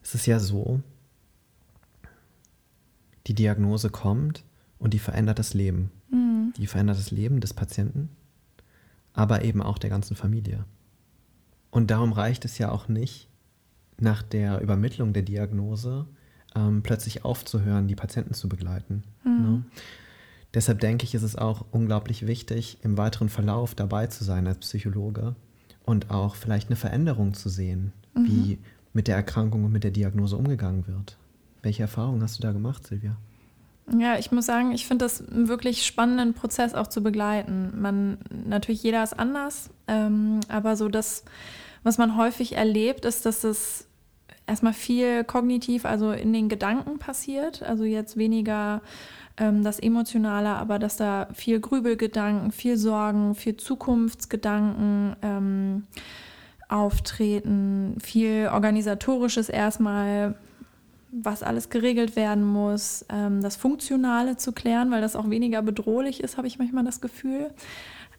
es 0.02 0.15
ist 0.15 0.26
ja 0.26 0.39
so, 0.39 0.82
die 3.28 3.36
Diagnose 3.36 3.89
kommt 3.89 4.43
und 4.80 4.93
die 4.93 5.00
verändert 5.00 5.38
das 5.38 5.54
Leben. 5.54 5.91
Mhm. 6.10 6.54
Die 6.58 6.67
verändert 6.67 6.98
das 6.98 7.12
Leben 7.12 7.39
des 7.39 7.54
Patienten, 7.54 8.10
aber 9.13 9.43
eben 9.43 9.62
auch 9.62 9.78
der 9.78 9.91
ganzen 9.91 10.15
Familie. 10.15 10.65
Und 11.69 11.91
darum 11.91 12.13
reicht 12.13 12.46
es 12.46 12.58
ja 12.58 12.72
auch 12.72 12.88
nicht, 12.88 13.30
nach 14.00 14.24
der 14.24 14.60
Übermittlung 14.60 15.13
der 15.13 15.22
Diagnose 15.22 16.08
ähm, 16.56 16.82
plötzlich 16.82 17.24
aufzuhören, 17.24 17.88
die 17.88 17.96
Patienten 17.96 18.34
zu 18.34 18.50
begleiten. 18.50 19.04
Mhm. 19.24 19.41
Ne? 19.41 19.63
Deshalb 20.54 20.80
denke 20.80 21.06
ich, 21.06 21.16
ist 21.16 21.24
es 21.24 21.36
auch 21.36 21.66
unglaublich 21.72 22.28
wichtig, 22.28 22.78
im 22.84 22.98
weiteren 22.98 23.30
Verlauf 23.30 23.74
dabei 23.74 24.08
zu 24.08 24.24
sein 24.24 24.48
als 24.48 24.60
Psychologe 24.60 25.36
und 25.84 26.12
auch 26.12 26.36
vielleicht 26.36 26.70
eine 26.70 26.76
Veränderung 26.76 27.34
zu 27.34 27.50
sehen, 27.50 27.92
mhm. 28.13 28.26
wie 28.26 28.60
mit 28.94 29.08
der 29.08 29.16
Erkrankung 29.16 29.66
und 29.66 29.72
mit 29.72 29.84
der 29.84 29.92
Diagnose 29.92 30.38
umgegangen 30.38 30.88
wird. 30.88 31.18
Welche 31.63 31.84
Erfahrungen 31.84 32.22
hast 32.22 32.38
du 32.38 32.44
da 32.44 32.52
gemacht, 32.52 32.86
Silvia? 32.86 33.18
Ja, 33.98 34.18
ich 34.18 34.32
muss 34.32 34.46
sagen, 34.46 34.72
ich 34.72 34.88
finde 34.88 35.06
das 35.06 35.28
einen 35.28 35.48
wirklich 35.48 35.86
spannenden 35.86 36.34
Prozess 36.34 36.74
auch 36.74 36.88
zu 36.88 37.04
begleiten. 37.04 37.74
Man, 37.82 38.18
natürlich 38.48 38.84
jeder 38.84 39.04
ist 39.04 39.18
anders, 39.18 39.72
ähm, 39.88 40.39
aber 40.48 40.78
so 40.78 40.88
das, 40.88 41.26
was 41.84 41.98
man 41.98 42.16
häufig 42.16 42.56
erlebt, 42.56 43.04
ist, 43.04 43.26
dass 43.26 43.44
es 43.44 43.88
erstmal 44.48 44.74
viel 44.74 45.24
kognitiv, 45.24 45.86
also 45.86 46.12
in 46.12 46.32
den 46.32 46.48
Gedanken 46.48 46.98
passiert. 47.00 47.63
Also 47.63 47.84
jetzt 47.84 48.16
weniger 48.16 48.82
ähm, 49.38 49.63
das 49.63 49.80
Emotionale, 49.80 50.50
aber 50.50 50.80
dass 50.80 50.98
da 50.98 51.28
viel 51.34 51.60
Grübelgedanken, 51.60 52.52
viel 52.52 52.78
Sorgen, 52.78 53.36
viel 53.36 53.58
Zukunftsgedanken 53.58 55.15
ähm, 55.22 55.84
auftreten, 56.69 57.98
viel 58.02 58.50
organisatorisches 58.52 59.50
erstmal, 59.50 60.36
was 61.12 61.43
alles 61.43 61.69
geregelt 61.69 62.15
werden 62.15 62.43
muss, 62.43 63.06
ähm, 63.10 63.41
das 63.41 63.56
Funktionale 63.56 64.38
zu 64.38 64.52
klären, 64.52 64.89
weil 64.91 65.02
das 65.02 65.15
auch 65.15 65.30
weniger 65.30 65.62
bedrohlich 65.62 66.24
ist, 66.24 66.38
habe 66.38 66.48
ich 66.48 66.58
manchmal 66.58 66.84
das 66.84 67.02
Gefühl. 67.02 67.52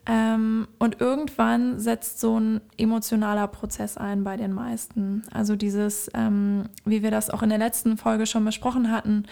Ähm, 0.06 0.68
und 0.78 1.00
irgendwann 1.00 1.78
setzt 1.78 2.20
so 2.20 2.38
ein 2.38 2.60
emotionaler 2.76 3.46
Prozess 3.46 3.96
ein 3.96 4.22
bei 4.22 4.36
den 4.36 4.52
meisten. 4.52 5.22
Also 5.32 5.56
dieses, 5.56 6.10
ähm, 6.12 6.64
wie 6.84 7.02
wir 7.02 7.10
das 7.10 7.30
auch 7.30 7.42
in 7.42 7.48
der 7.48 7.58
letzten 7.58 7.96
Folge 7.96 8.26
schon 8.26 8.44
besprochen 8.44 8.90
hatten, 8.90 9.24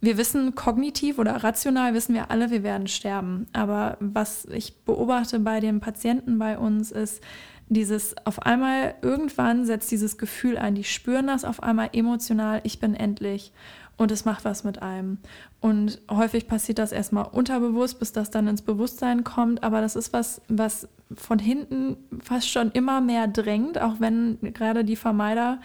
wir 0.00 0.18
wissen 0.18 0.54
kognitiv 0.54 1.18
oder 1.18 1.42
rational 1.42 1.94
wissen 1.94 2.14
wir 2.14 2.30
alle, 2.30 2.50
wir 2.50 2.62
werden 2.62 2.88
sterben. 2.88 3.46
Aber 3.54 3.96
was 4.00 4.44
ich 4.46 4.76
beobachte 4.84 5.40
bei 5.40 5.60
den 5.60 5.80
Patienten 5.80 6.38
bei 6.38 6.58
uns 6.58 6.92
ist, 6.92 7.22
dieses 7.70 8.14
auf 8.26 8.42
einmal, 8.42 8.94
irgendwann 9.02 9.64
setzt 9.64 9.90
dieses 9.90 10.18
Gefühl 10.18 10.58
ein, 10.58 10.74
die 10.74 10.84
spüren 10.84 11.26
das 11.26 11.44
auf 11.44 11.62
einmal 11.62 11.90
emotional, 11.92 12.60
ich 12.64 12.80
bin 12.80 12.94
endlich 12.94 13.52
und 13.98 14.12
es 14.12 14.24
macht 14.24 14.44
was 14.44 14.64
mit 14.64 14.80
einem. 14.80 15.18
Und 15.60 16.00
häufig 16.10 16.46
passiert 16.46 16.78
das 16.78 16.92
erstmal 16.92 17.26
unterbewusst, 17.26 17.98
bis 17.98 18.12
das 18.12 18.30
dann 18.30 18.46
ins 18.46 18.62
Bewusstsein 18.62 19.24
kommt. 19.24 19.64
Aber 19.64 19.80
das 19.80 19.96
ist 19.96 20.12
was, 20.12 20.40
was 20.48 20.88
von 21.14 21.40
hinten 21.40 21.96
fast 22.22 22.48
schon 22.48 22.70
immer 22.70 23.00
mehr 23.00 23.26
drängt, 23.26 23.78
auch 23.80 23.96
wenn 23.98 24.38
gerade 24.40 24.84
die 24.84 24.96
Vermeider 24.96 25.60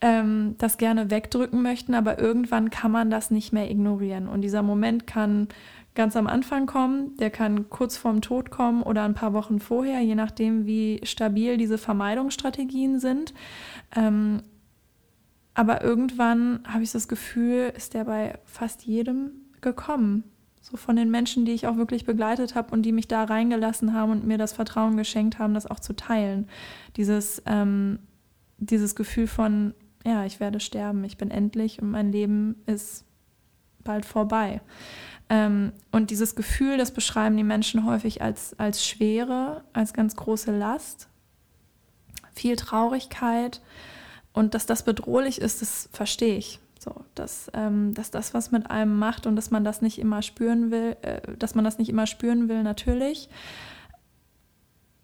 ähm, 0.00 0.54
das 0.58 0.78
gerne 0.78 1.10
wegdrücken 1.10 1.62
möchten. 1.62 1.94
Aber 1.94 2.18
irgendwann 2.18 2.70
kann 2.70 2.90
man 2.90 3.10
das 3.10 3.30
nicht 3.30 3.52
mehr 3.52 3.70
ignorieren. 3.70 4.28
Und 4.28 4.40
dieser 4.40 4.62
Moment 4.62 5.06
kann 5.06 5.48
ganz 5.94 6.16
am 6.16 6.26
Anfang 6.26 6.66
kommen, 6.66 7.16
der 7.18 7.30
kann 7.30 7.68
kurz 7.68 7.96
vorm 7.98 8.20
Tod 8.20 8.50
kommen 8.50 8.82
oder 8.82 9.04
ein 9.04 9.14
paar 9.14 9.32
Wochen 9.32 9.60
vorher, 9.60 10.00
je 10.00 10.14
nachdem, 10.14 10.66
wie 10.66 11.00
stabil 11.04 11.56
diese 11.56 11.78
Vermeidungsstrategien 11.78 12.98
sind. 12.98 13.32
Ähm, 13.94 14.42
aber 15.54 15.82
irgendwann 15.82 16.60
habe 16.66 16.82
ich 16.82 16.92
das 16.92 17.08
Gefühl, 17.08 17.72
ist 17.76 17.94
der 17.94 18.04
bei 18.04 18.38
fast 18.44 18.84
jedem 18.84 19.30
gekommen. 19.60 20.24
So 20.60 20.76
von 20.76 20.96
den 20.96 21.10
Menschen, 21.10 21.44
die 21.44 21.52
ich 21.52 21.66
auch 21.66 21.76
wirklich 21.76 22.06
begleitet 22.06 22.54
habe 22.54 22.72
und 22.72 22.82
die 22.82 22.92
mich 22.92 23.06
da 23.06 23.24
reingelassen 23.24 23.92
haben 23.92 24.10
und 24.10 24.26
mir 24.26 24.38
das 24.38 24.52
Vertrauen 24.52 24.96
geschenkt 24.96 25.38
haben, 25.38 25.54
das 25.54 25.66
auch 25.66 25.78
zu 25.78 25.94
teilen. 25.94 26.48
Dieses, 26.96 27.42
ähm, 27.46 27.98
dieses 28.58 28.94
Gefühl 28.94 29.26
von, 29.26 29.74
ja, 30.04 30.24
ich 30.24 30.40
werde 30.40 30.60
sterben, 30.60 31.04
ich 31.04 31.18
bin 31.18 31.30
endlich 31.30 31.80
und 31.80 31.90
mein 31.90 32.12
Leben 32.12 32.56
ist 32.66 33.04
bald 33.84 34.06
vorbei. 34.06 34.60
Ähm, 35.28 35.72
und 35.92 36.10
dieses 36.10 36.34
Gefühl, 36.34 36.78
das 36.78 36.92
beschreiben 36.92 37.36
die 37.36 37.44
Menschen 37.44 37.84
häufig 37.84 38.22
als, 38.22 38.58
als 38.58 38.86
Schwere, 38.86 39.64
als 39.72 39.92
ganz 39.92 40.16
große 40.16 40.56
Last, 40.56 41.08
viel 42.34 42.56
Traurigkeit. 42.56 43.60
Und 44.34 44.52
dass 44.54 44.66
das 44.66 44.82
bedrohlich 44.82 45.40
ist, 45.40 45.62
das 45.62 45.88
verstehe 45.92 46.36
ich. 46.36 46.58
So, 46.78 46.92
dass, 47.14 47.50
ähm, 47.54 47.94
dass 47.94 48.10
das 48.10 48.34
was 48.34 48.50
mit 48.50 48.70
einem 48.70 48.98
macht 48.98 49.26
und 49.26 49.36
dass 49.36 49.50
man 49.50 49.64
das 49.64 49.80
nicht 49.80 49.98
immer 49.98 50.20
spüren 50.20 50.70
will, 50.70 50.96
äh, 51.00 51.20
dass 51.38 51.54
man 51.54 51.64
das 51.64 51.78
nicht 51.78 51.88
immer 51.88 52.06
spüren 52.06 52.50
will, 52.50 52.62
natürlich. 52.62 53.30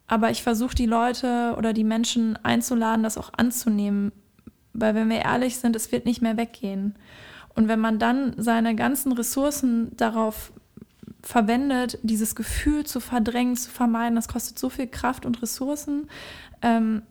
Aber 0.06 0.30
ich 0.30 0.42
versuche 0.42 0.74
die 0.74 0.86
Leute 0.86 1.54
oder 1.56 1.72
die 1.72 1.84
Menschen 1.84 2.36
einzuladen, 2.44 3.04
das 3.04 3.16
auch 3.16 3.32
anzunehmen. 3.34 4.12
Weil 4.74 4.94
wenn 4.94 5.08
wir 5.08 5.20
ehrlich 5.20 5.56
sind, 5.58 5.74
es 5.76 5.92
wird 5.92 6.04
nicht 6.04 6.20
mehr 6.20 6.36
weggehen. 6.36 6.96
Und 7.54 7.68
wenn 7.68 7.80
man 7.80 7.98
dann 7.98 8.34
seine 8.36 8.74
ganzen 8.74 9.12
Ressourcen 9.12 9.96
darauf 9.96 10.52
verwendet, 11.22 11.98
dieses 12.02 12.34
Gefühl 12.34 12.84
zu 12.84 13.00
verdrängen, 13.00 13.56
zu 13.56 13.70
vermeiden, 13.70 14.16
das 14.16 14.28
kostet 14.28 14.58
so 14.58 14.68
viel 14.68 14.86
Kraft 14.86 15.24
und 15.24 15.40
Ressourcen, 15.42 16.08
ähm, 16.62 17.02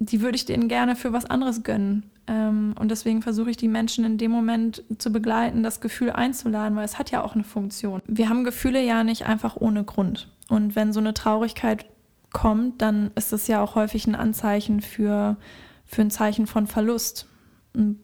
die 0.00 0.22
würde 0.22 0.36
ich 0.36 0.46
denen 0.46 0.68
gerne 0.68 0.96
für 0.96 1.12
was 1.12 1.26
anderes 1.26 1.62
gönnen. 1.62 2.10
Ähm, 2.26 2.74
und 2.78 2.90
deswegen 2.90 3.20
versuche 3.20 3.50
ich 3.50 3.58
die 3.58 3.68
Menschen 3.68 4.04
in 4.04 4.16
dem 4.16 4.30
Moment 4.30 4.82
zu 4.98 5.12
begleiten, 5.12 5.62
das 5.62 5.80
Gefühl 5.82 6.10
einzuladen, 6.10 6.74
weil 6.74 6.86
es 6.86 6.98
hat 6.98 7.10
ja 7.10 7.22
auch 7.22 7.34
eine 7.34 7.44
Funktion. 7.44 8.00
Wir 8.06 8.30
haben 8.30 8.42
Gefühle 8.42 8.82
ja 8.82 9.04
nicht 9.04 9.26
einfach 9.26 9.56
ohne 9.56 9.84
Grund. 9.84 10.28
Und 10.48 10.74
wenn 10.74 10.94
so 10.94 11.00
eine 11.00 11.12
Traurigkeit 11.12 11.84
kommt, 12.32 12.80
dann 12.80 13.10
ist 13.14 13.32
es 13.34 13.46
ja 13.46 13.62
auch 13.62 13.74
häufig 13.74 14.06
ein 14.06 14.14
Anzeichen 14.14 14.80
für, 14.80 15.36
für 15.84 16.00
ein 16.00 16.10
Zeichen 16.10 16.46
von 16.46 16.66
Verlust. 16.66 17.26
Im 17.74 17.98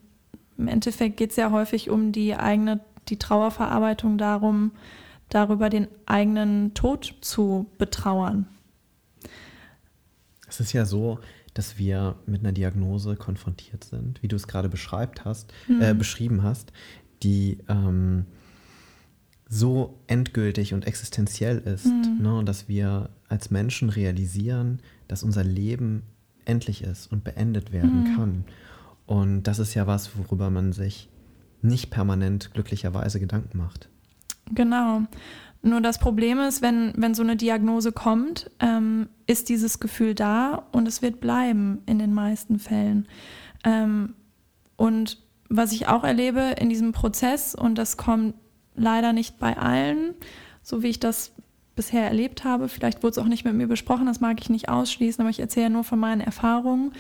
Endeffekt 0.59 1.17
geht 1.17 1.31
es 1.31 1.37
ja 1.37 1.51
häufig 1.51 1.89
um 1.89 2.13
die 2.13 2.37
eigene, 2.37 2.81
die 3.09 3.19
Trauerverarbeitung 3.19 4.19
darum, 4.19 4.73
darüber 5.31 5.71
den 5.71 5.89
eigenen 6.05 6.75
Tod 6.75 7.15
zu 7.23 7.67
betrauern. 7.79 8.47
Es 10.47 10.61
ist 10.61 10.73
ja 10.73 10.85
so, 10.85 11.19
dass 11.57 11.79
wir 11.79 12.17
mit 12.27 12.41
einer 12.41 12.53
Diagnose 12.53 13.17
konfrontiert 13.17 13.85
sind, 13.85 14.23
wie 14.23 14.29
du 14.29 14.37
es 14.37 14.47
gerade 14.47 14.69
beschreibt 14.69 15.25
hast, 15.25 15.53
mhm. 15.69 15.81
äh, 15.81 15.95
beschrieben 15.95 16.43
hast, 16.43 16.73
die 17.23 17.59
ähm, 17.69 18.27
so 19.49 19.99
endgültig 20.07 20.75
und 20.75 20.87
existenziell 20.87 21.59
ist, 21.59 21.87
mhm. 21.87 22.19
ne, 22.21 22.43
dass 22.45 22.69
wir 22.69 23.09
als 23.29 23.51
Menschen 23.51 23.89
realisieren, 23.89 24.81
dass 25.09 25.23
unser 25.23 25.45
Leben 25.45 26.03
endlich 26.45 26.83
ist 26.83 27.11
und 27.11 27.25
beendet 27.25 27.73
werden 27.73 28.03
mhm. 28.03 28.17
kann. 28.17 28.45
Und 29.07 29.45
das 29.45 29.59
ist 29.59 29.75
ja 29.75 29.87
was, 29.87 30.19
worüber 30.19 30.51
man 30.51 30.73
sich 30.73 31.09
nicht 31.63 31.91
permanent 31.91 32.53
glücklicherweise 32.53 33.19
Gedanken 33.19 33.57
macht. 33.57 33.89
Genau. 34.55 35.03
Nur 35.67 35.81
das 35.81 35.99
Problem 35.99 36.39
ist, 36.39 36.63
wenn, 36.63 36.93
wenn 36.97 37.15
so 37.15 37.25
eine 37.25 37.35
Diagnose 37.35 37.91
kommt, 37.91 38.51
ähm, 38.61 39.09
ist 39.27 39.49
dieses 39.49 39.81
Gefühl 39.81 40.15
da 40.15 40.67
und 40.71 40.87
es 40.87 41.03
wird 41.03 41.21
bleiben 41.21 41.83
in 41.87 41.99
den 41.99 42.15
meisten 42.15 42.61
Fällen. 42.61 43.09
Ähm, 43.65 44.15
und 44.77 45.19
was 45.49 45.73
ich 45.73 45.89
auch 45.89 46.05
erlebe 46.05 46.55
in 46.61 46.69
diesem 46.69 46.93
Prozess, 46.93 47.57
und 47.57 47.79
das 47.79 47.97
kommt 47.97 48.35
leider 48.77 49.13
nicht 49.13 49.41
bei 49.41 49.57
allen, 49.57 50.15
so 50.63 50.85
wie 50.85 50.89
ich 50.89 51.01
das 51.01 51.33
bisher 51.75 52.05
erlebt 52.05 52.45
habe, 52.45 52.69
vielleicht 52.69 53.03
wurde 53.03 53.11
es 53.11 53.19
auch 53.19 53.29
nicht 53.29 53.45
mit 53.45 53.55
mir 53.55 53.67
besprochen, 53.67 54.07
das 54.07 54.21
mag 54.21 54.41
ich 54.41 54.49
nicht 54.49 54.69
ausschließen, 54.69 55.21
aber 55.21 55.31
ich 55.31 55.41
erzähle 55.41 55.71
nur 55.71 55.83
von 55.83 55.99
meinen 55.99 56.21
Erfahrungen, 56.21 56.93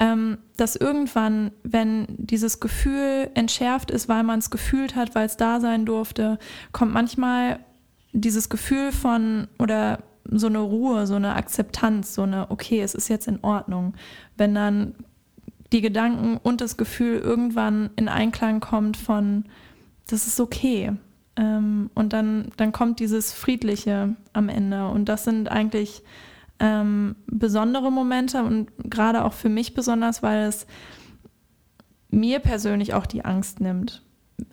ähm, 0.00 0.38
dass 0.56 0.74
irgendwann, 0.74 1.52
wenn 1.62 2.06
dieses 2.18 2.58
Gefühl 2.58 3.30
entschärft 3.34 3.92
ist, 3.92 4.08
weil 4.08 4.24
man 4.24 4.40
es 4.40 4.50
gefühlt 4.50 4.96
hat, 4.96 5.14
weil 5.14 5.26
es 5.26 5.36
da 5.36 5.60
sein 5.60 5.86
durfte, 5.86 6.38
kommt 6.72 6.92
manchmal 6.92 7.60
dieses 8.12 8.48
Gefühl 8.48 8.92
von 8.92 9.48
oder 9.58 10.00
so 10.30 10.46
eine 10.46 10.58
Ruhe, 10.58 11.06
so 11.06 11.14
eine 11.14 11.34
Akzeptanz, 11.34 12.14
so 12.14 12.22
eine, 12.22 12.50
okay, 12.50 12.80
es 12.82 12.94
ist 12.94 13.08
jetzt 13.08 13.28
in 13.28 13.42
Ordnung. 13.42 13.94
Wenn 14.36 14.54
dann 14.54 14.94
die 15.72 15.80
Gedanken 15.80 16.38
und 16.38 16.60
das 16.60 16.76
Gefühl 16.76 17.18
irgendwann 17.18 17.90
in 17.96 18.08
Einklang 18.08 18.60
kommt 18.60 18.96
von, 18.96 19.44
das 20.06 20.26
ist 20.26 20.40
okay. 20.40 20.92
Ähm, 21.36 21.90
und 21.94 22.12
dann, 22.12 22.50
dann 22.56 22.72
kommt 22.72 23.00
dieses 23.00 23.32
Friedliche 23.32 24.16
am 24.32 24.48
Ende. 24.48 24.88
Und 24.88 25.06
das 25.06 25.24
sind 25.24 25.50
eigentlich 25.50 26.02
ähm, 26.60 27.16
besondere 27.26 27.92
Momente 27.92 28.42
und 28.42 28.70
gerade 28.78 29.24
auch 29.24 29.32
für 29.32 29.48
mich 29.48 29.74
besonders, 29.74 30.22
weil 30.22 30.44
es 30.46 30.66
mir 32.10 32.40
persönlich 32.40 32.94
auch 32.94 33.06
die 33.06 33.24
Angst 33.24 33.60
nimmt 33.60 34.02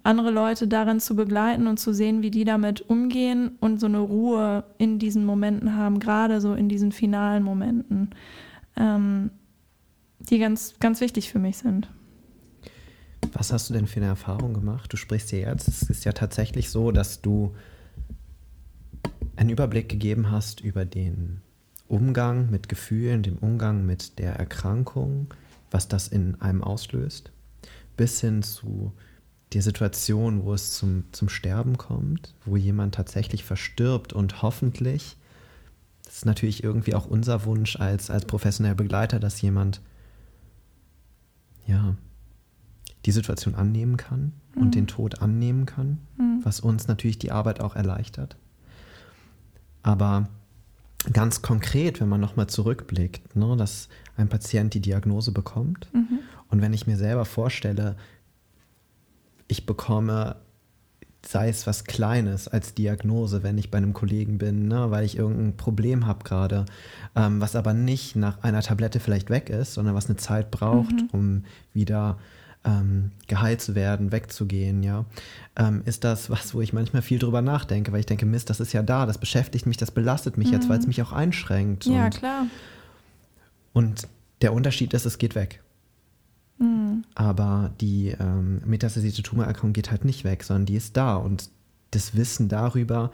andere 0.04 0.32
Leute 0.32 0.68
darin 0.68 1.00
zu 1.00 1.16
begleiten 1.16 1.68
und 1.68 1.80
zu 1.80 1.94
sehen, 1.94 2.22
wie 2.22 2.32
die 2.32 2.44
damit 2.46 2.90
umgehen 2.90 3.52
und 3.60 3.80
so 3.80 3.88
eine 3.88 4.00
Ruhe 4.00 4.64
in 4.78 5.00
diesen 5.00 5.26
Momenten 5.26 5.76
haben, 5.76 6.00
gerade 6.00 6.42
so 6.42 6.54
in 6.54 6.70
diesen 6.70 6.92
finalen 6.92 7.44
Momenten, 7.44 8.12
ähm, 8.78 9.32
die 10.20 10.40
ganz, 10.40 10.76
ganz 10.80 11.02
wichtig 11.02 11.32
für 11.32 11.40
mich 11.40 11.58
sind. 11.58 11.90
Was 13.34 13.52
hast 13.52 13.70
du 13.70 13.74
denn 13.74 13.88
für 13.88 14.00
eine 14.00 14.08
Erfahrung 14.08 14.54
gemacht? 14.54 14.94
Du 14.94 14.98
sprichst 14.98 15.32
ja 15.32 15.40
jetzt, 15.40 15.68
es 15.68 15.84
ist 15.84 16.06
ja 16.06 16.14
tatsächlich 16.14 16.70
so, 16.70 16.92
dass 16.92 17.22
du 17.22 17.56
einen 19.36 19.50
Überblick 19.50 19.90
gegeben 19.90 20.32
hast 20.32 20.62
über 20.62 20.86
den 20.86 21.42
Umgang 21.88 22.50
mit 22.50 22.70
Gefühlen, 22.70 23.24
den 23.24 23.38
Umgang 23.38 23.86
mit 23.86 24.20
der 24.20 24.36
Erkrankung, 24.36 25.34
was 25.72 25.88
das 25.88 26.08
in 26.08 26.40
einem 26.42 26.64
auslöst, 26.64 27.32
bis 27.98 28.22
hin 28.22 28.42
zu 28.44 28.94
die 29.54 29.62
Situation, 29.62 30.44
wo 30.44 30.54
es 30.54 30.74
zum, 30.74 31.06
zum 31.12 31.30
Sterben 31.30 31.78
kommt, 31.78 32.34
wo 32.46 32.58
jemand 32.58 32.96
tatsächlich 32.96 33.44
verstirbt 33.44 34.14
und 34.14 34.42
hoffentlich, 34.42 35.18
das 36.04 36.18
ist 36.18 36.26
natürlich 36.26 36.64
irgendwie 36.64 36.96
auch 36.96 37.06
unser 37.06 37.46
Wunsch 37.46 37.78
als, 37.78 38.10
als 38.10 38.26
professioneller 38.26 38.76
Begleiter, 38.76 39.20
dass 39.20 39.42
jemand 39.42 39.82
ja 41.68 41.96
die 43.06 43.12
Situation 43.12 43.56
annehmen 43.56 43.98
kann 43.98 44.34
mhm. 44.56 44.62
und 44.62 44.76
den 44.76 44.88
Tod 44.88 45.22
annehmen 45.22 45.66
kann, 45.66 46.00
mhm. 46.18 46.40
was 46.44 46.60
uns 46.60 46.88
natürlich 46.88 47.20
die 47.20 47.32
Arbeit 47.32 47.62
auch 47.62 47.76
erleichtert. 47.76 48.36
Aber 49.84 50.28
ganz 51.14 51.44
konkret, 51.44 52.02
wenn 52.02 52.10
man 52.10 52.22
nochmal 52.22 52.48
zurückblickt, 52.48 53.36
ne, 53.36 53.56
dass 53.56 53.90
ein 54.18 54.28
Patient 54.28 54.74
die 54.74 54.82
Diagnose 54.82 55.32
bekommt 55.32 55.88
mhm. 55.94 56.20
und 56.50 56.62
wenn 56.62 56.74
ich 56.74 56.88
mir 56.88 56.98
selber 56.98 57.26
vorstelle, 57.26 57.96
ich 59.48 59.66
bekomme, 59.66 60.38
sei 61.28 61.50
es 61.50 61.66
was 61.66 61.84
Kleines 61.84 62.48
als 62.48 62.74
Diagnose, 62.74 63.44
wenn 63.44 63.58
ich 63.58 63.72
bei 63.72 63.78
einem 63.78 63.94
Kollegen 63.94 64.38
bin, 64.38 64.68
ne, 64.68 64.92
weil 64.92 65.06
ich 65.06 65.18
irgendein 65.18 65.58
Problem 65.58 66.06
habe 66.06 66.24
gerade, 66.24 66.66
ähm, 67.16 67.42
was 67.42 67.56
aber 67.56 67.74
nicht 67.74 68.16
nach 68.16 68.44
einer 68.44 68.62
Tablette 68.62 69.00
vielleicht 69.00 69.30
weg 69.30 69.50
ist, 69.50 69.74
sondern 69.74 69.96
was 69.96 70.08
eine 70.08 70.18
Zeit 70.18 70.52
braucht, 70.52 70.94
mhm. 70.94 71.10
um 71.12 71.44
wieder 71.74 72.18
ähm, 72.64 73.12
geheilt 73.28 73.62
zu 73.62 73.76
werden, 73.76 74.12
wegzugehen, 74.12 74.84
ja, 74.84 75.06
ähm, 75.56 75.82
ist 75.86 76.04
das 76.04 76.30
was, 76.30 76.54
wo 76.54 76.62
ich 76.62 76.74
manchmal 76.74 77.02
viel 77.02 77.20
drüber 77.20 77.42
nachdenke, 77.42 77.92
weil 77.92 78.00
ich 78.00 78.06
denke, 78.06 78.26
Mist, 78.26 78.50
das 78.50 78.60
ist 78.60 78.74
ja 78.74 78.84
da, 78.84 79.06
das 79.06 79.18
beschäftigt 79.18 79.66
mich, 79.66 79.78
das 79.78 79.92
belastet 79.92 80.38
mich 80.38 80.48
mhm. 80.48 80.54
jetzt, 80.54 80.70
weil 80.70 80.80
es 80.80 80.88
mich 80.88 81.02
auch 81.02 81.12
einschränkt. 81.12 81.86
Ja, 81.86 82.06
und, 82.06 82.16
klar. 82.16 82.46
Und 83.74 84.08
der 84.42 84.54
Unterschied 84.54 84.94
ist, 84.94 85.06
es 85.06 85.18
geht 85.18 85.36
weg. 85.36 85.62
Mhm. 86.58 87.04
Aber 87.16 87.72
die 87.82 88.16
ähm, 88.20 88.62
metastasierte 88.66 89.24
Tumorerkrankung 89.24 89.74
geht 89.74 89.92
halt 89.92 90.06
nicht 90.06 90.24
weg, 90.24 90.44
sondern 90.44 90.66
die 90.66 90.76
ist 90.76 90.98
da. 90.98 91.16
Und 91.16 91.50
das 91.92 92.16
Wissen 92.16 92.50
darüber, 92.50 93.12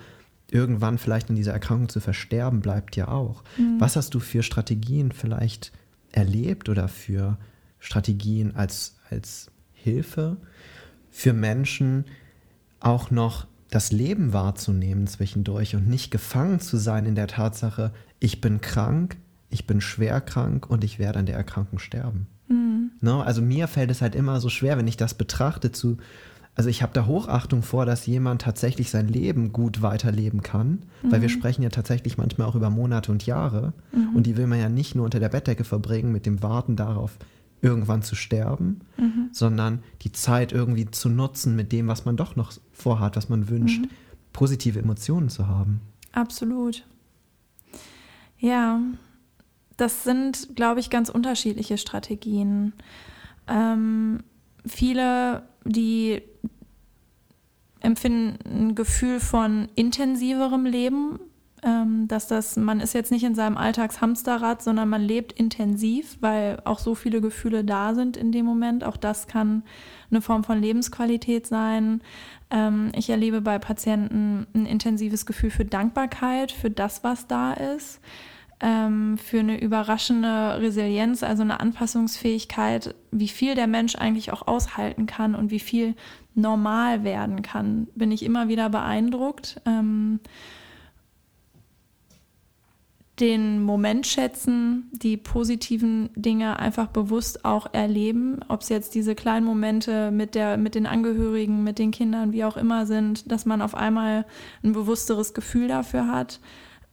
irgendwann 0.50 0.98
vielleicht 0.98 1.30
in 1.30 1.36
dieser 1.36 1.54
Erkrankung 1.54 1.90
zu 1.90 2.00
versterben, 2.00 2.62
bleibt 2.62 2.96
ja 2.96 3.08
auch. 3.08 3.44
Mhm. 3.58 3.80
Was 3.80 3.96
hast 3.96 4.14
du 4.14 4.20
für 4.20 4.44
Strategien 4.44 5.12
vielleicht 5.12 5.72
erlebt 6.12 6.70
oder 6.70 6.88
für 6.88 7.38
Strategien 7.80 8.56
als, 8.56 8.98
als 9.10 9.50
Hilfe 9.74 10.38
für 11.10 11.34
Menschen, 11.34 12.06
auch 12.80 13.12
noch 13.12 13.48
das 13.70 13.92
Leben 13.92 14.34
wahrzunehmen 14.34 15.08
zwischendurch 15.08 15.76
und 15.76 15.88
nicht 15.88 16.12
gefangen 16.12 16.60
zu 16.60 16.78
sein 16.78 17.06
in 17.06 17.16
der 17.16 17.28
Tatsache, 17.28 17.92
ich 18.20 18.42
bin 18.42 18.62
krank, 18.62 19.18
ich 19.50 19.68
bin 19.68 19.82
schwer 19.82 20.22
krank 20.22 20.70
und 20.70 20.84
ich 20.84 21.00
werde 21.00 21.20
an 21.20 21.26
der 21.26 21.36
Erkrankung 21.36 21.80
sterben. 21.80 22.28
Mhm. 22.82 22.92
Ne? 23.02 23.24
Also 23.24 23.42
mir 23.42 23.68
fällt 23.68 23.92
es 23.92 24.02
halt 24.02 24.16
immer 24.16 24.40
so 24.40 24.50
schwer, 24.50 24.78
wenn 24.78 24.88
ich 24.88 24.98
das 24.98 25.14
betrachte, 25.14 25.72
zu, 25.72 25.98
also 26.56 26.70
ich 26.70 26.82
habe 26.82 26.94
da 26.94 27.06
Hochachtung 27.06 27.64
vor, 27.64 27.86
dass 27.86 28.06
jemand 28.06 28.42
tatsächlich 28.42 28.90
sein 28.90 29.08
Leben 29.08 29.52
gut 29.52 29.82
weiterleben 29.82 30.42
kann, 30.42 30.84
mhm. 31.02 31.12
weil 31.12 31.22
wir 31.22 31.30
mhm. 31.30 31.34
sprechen 31.34 31.64
ja 31.64 31.70
tatsächlich 31.70 32.18
manchmal 32.18 32.48
auch 32.48 32.56
über 32.56 32.70
Monate 32.70 33.12
und 33.12 33.26
Jahre 33.26 33.74
mhm. 33.92 34.16
und 34.16 34.28
die 34.28 34.38
will 34.38 34.48
man 34.48 34.60
ja 34.60 34.70
nicht 34.70 34.96
nur 34.96 35.06
unter 35.06 35.20
der 35.20 35.30
Bettdecke 35.30 35.64
verbringen 35.64 36.12
mit 36.12 36.26
dem 36.26 36.44
Warten 36.44 36.76
darauf, 36.76 37.18
irgendwann 37.62 38.02
zu 38.02 38.16
sterben, 38.16 38.82
mhm. 38.98 39.30
sondern 39.32 39.84
die 40.02 40.12
Zeit 40.12 40.52
irgendwie 40.52 40.90
zu 40.90 41.10
nutzen 41.10 41.56
mit 41.56 41.72
dem, 41.72 41.88
was 41.88 42.06
man 42.06 42.18
doch 42.18 42.36
noch 42.36 42.54
vorhat, 42.72 43.16
was 43.16 43.30
man 43.30 43.50
wünscht, 43.50 43.82
mhm. 43.82 43.90
positive 44.34 44.80
Emotionen 44.80 45.30
zu 45.30 45.48
haben. 45.48 45.82
Absolut. 46.12 46.84
Ja, 48.40 48.82
das 49.82 50.04
sind, 50.04 50.56
glaube 50.56 50.80
ich, 50.80 50.90
ganz 50.90 51.10
unterschiedliche 51.10 51.78
Strategien. 51.78 52.74
Ähm, 53.48 54.24
viele, 54.66 55.44
die 55.66 56.22
empfinde 57.80 58.38
ein 58.46 58.76
Gefühl 58.76 59.20
von 59.20 59.70
intensiverem 59.76 60.66
Leben, 60.66 61.20
ähm, 61.64 62.08
dass 62.08 62.28
das, 62.28 62.58
man 62.58 62.80
ist 62.80 62.94
jetzt 62.94 63.12
nicht 63.12 63.24
in 63.24 63.34
seinem 63.34 63.58
Alltagshamsterrad, 63.58 64.62
sondern 64.62 64.88
man 64.88 65.02
lebt 65.02 65.32
intensiv, 65.32 66.18
weil 66.22 66.62
auch 66.64 66.78
so 66.78 66.94
viele 66.94 67.20
Gefühle 67.20 67.64
da 67.64 67.96
sind 67.96 68.18
in 68.18 68.32
dem 68.32 68.46
Moment. 68.46 68.84
Auch 68.84 68.98
das 68.98 69.28
kann 69.28 69.64
eine 70.12 70.22
Form 70.22 70.44
von 70.44 70.62
Lebensqualität 70.62 71.48
sein. 71.48 72.02
Ähm, 72.52 72.92
ich 72.96 73.10
erlebe 73.10 73.42
bei 73.42 73.58
Patienten 73.58 74.46
ein 74.54 74.68
intensives 74.68 75.26
Gefühl 75.26 75.50
für 75.50 75.66
Dankbarkeit, 75.66 76.52
für 76.52 76.70
das, 76.70 77.04
was 77.04 77.26
da 77.26 77.54
ist, 77.54 78.00
ähm, 78.62 79.18
für 79.18 79.40
eine 79.40 79.60
überraschende 79.60 80.60
Resilienz, 80.62 81.24
also 81.24 81.42
eine 81.42 81.60
Anpassungsfähigkeit, 81.60 82.96
wie 83.12 83.28
viel 83.28 83.56
der 83.56 83.68
Mensch 83.68 83.96
eigentlich 83.96 84.32
auch 84.32 84.48
aushalten 84.48 85.08
kann 85.08 85.36
und 85.36 85.50
wie 85.50 85.60
viel 85.60 85.96
normal 86.36 87.04
werden 87.04 87.42
kann, 87.42 87.88
bin 87.96 88.12
ich 88.12 88.24
immer 88.24 88.48
wieder 88.48 88.70
beeindruckt. 88.70 89.60
Ähm, 89.66 90.20
den 93.20 93.62
Moment 93.62 94.08
schätzen, 94.08 94.90
die 94.94 95.16
positiven 95.16 96.10
Dinge 96.16 96.58
einfach 96.58 96.88
bewusst 96.88 97.46
auch 97.46 97.72
erleben, 97.72 98.40
ob 98.48 98.62
es 98.62 98.70
jetzt 98.70 98.96
diese 98.96 99.14
kleinen 99.16 99.46
Momente 99.46 100.10
mit, 100.12 100.34
der, 100.34 100.58
mit 100.58 100.74
den 100.74 100.88
Angehörigen, 100.88 101.64
mit 101.64 101.78
den 101.78 101.92
Kindern, 101.92 102.32
wie 102.32 102.44
auch 102.44 102.58
immer 102.58 102.86
sind, 102.86 103.32
dass 103.32 103.46
man 103.46 103.62
auf 103.62 103.76
einmal 103.76 104.26
ein 104.64 104.74
bewussteres 104.74 105.34
Gefühl 105.34 105.68
dafür 105.68 106.08
hat. 106.08 106.40